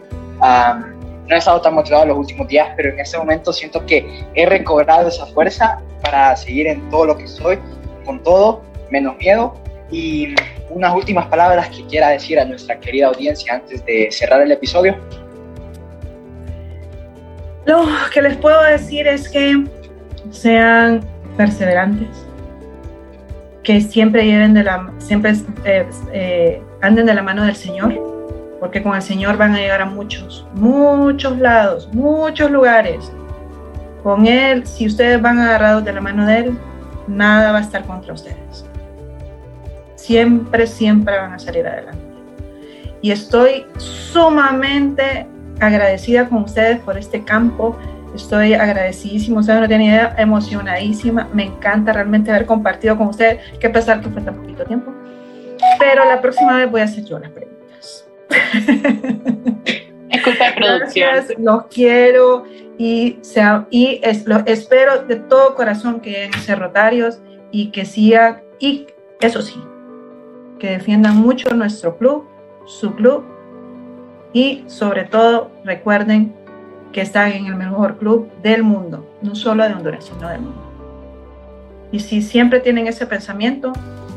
[1.29, 4.47] No he estado tan motivado los últimos días, pero en este momento siento que he
[4.47, 7.59] recobrado esa fuerza para seguir en todo lo que soy,
[8.05, 9.55] con todo, menos miedo
[9.91, 10.35] y
[10.71, 14.97] unas últimas palabras que quiera decir a nuestra querida audiencia antes de cerrar el episodio.
[17.65, 19.65] Lo que les puedo decir es que
[20.31, 21.05] sean
[21.37, 22.09] perseverantes,
[23.63, 25.33] que siempre lleven de la, siempre
[25.65, 28.12] eh, eh, anden de la mano del Señor,
[28.63, 33.13] porque con el Señor van a llegar a muchos, muchos lados, muchos lugares.
[34.03, 36.59] Con Él, si ustedes van agarrados de la mano de Él,
[37.07, 38.65] nada va a estar contra ustedes
[40.03, 42.03] siempre, siempre van a salir adelante.
[43.01, 45.27] Y estoy sumamente
[45.61, 47.77] agradecida con ustedes por este campo.
[48.15, 51.29] Estoy agradecidísima, ustedes no tienen idea, emocionadísima.
[51.33, 54.93] Me encanta realmente haber compartido con ustedes, que pesar que fue tan poquito tiempo.
[55.79, 57.52] Pero la próxima vez voy a hacer yo las preguntas.
[60.13, 61.11] Es culpa de producción.
[61.39, 62.45] los quiero
[62.79, 67.21] y, sea, y espero de todo corazón que ser rotarios
[67.51, 68.87] y que sigan, y
[69.21, 69.61] eso sí,
[70.59, 72.27] que defiendan mucho nuestro club,
[72.67, 73.25] su club
[74.33, 76.35] y sobre todo recuerden
[76.93, 80.61] que están en el mejor club del mundo, no solo de Honduras, sino del mundo.
[81.91, 83.73] Y si siempre tienen ese pensamiento,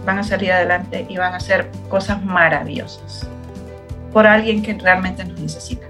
[0.06, 3.30] van a salir adelante y van a hacer cosas maravillosas
[4.16, 5.86] por alguien que realmente nos necesita.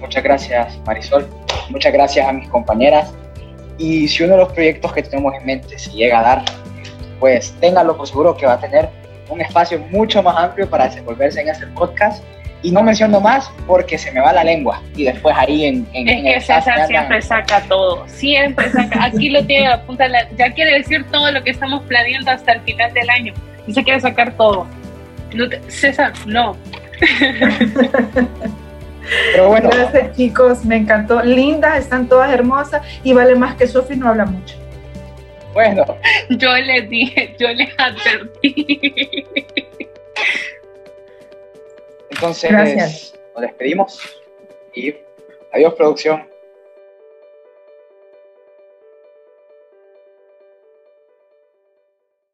[0.00, 1.28] Muchas gracias, Marisol.
[1.70, 3.14] Muchas gracias a mis compañeras.
[3.78, 6.44] Y si uno de los proyectos que tenemos en mente se llega a dar,
[7.20, 8.88] pues téngalo por seguro que va a tener
[9.28, 12.24] un espacio mucho más amplio para desenvolverse en este podcast.
[12.64, 14.82] Y no menciono más porque se me va la lengua.
[14.96, 15.86] Y después ahí en...
[15.92, 18.08] en es que César siempre saca todo.
[18.08, 19.04] Siempre saca.
[19.04, 20.06] Aquí lo tiene a punta.
[20.36, 23.32] Ya quiere decir todo lo que estamos planeando hasta el final del año.
[23.68, 24.66] Y se quiere sacar todo.
[25.68, 26.56] César, no.
[29.32, 29.68] Pero bueno.
[29.70, 31.22] Gracias chicos, me encantó.
[31.22, 34.56] Lindas, están todas hermosas y vale más que Sofi no habla mucho.
[35.52, 35.84] Bueno.
[36.30, 39.26] Yo les dije, yo les advertí.
[42.10, 44.00] Entonces, nos despedimos
[44.74, 44.94] y
[45.52, 46.33] adiós producción.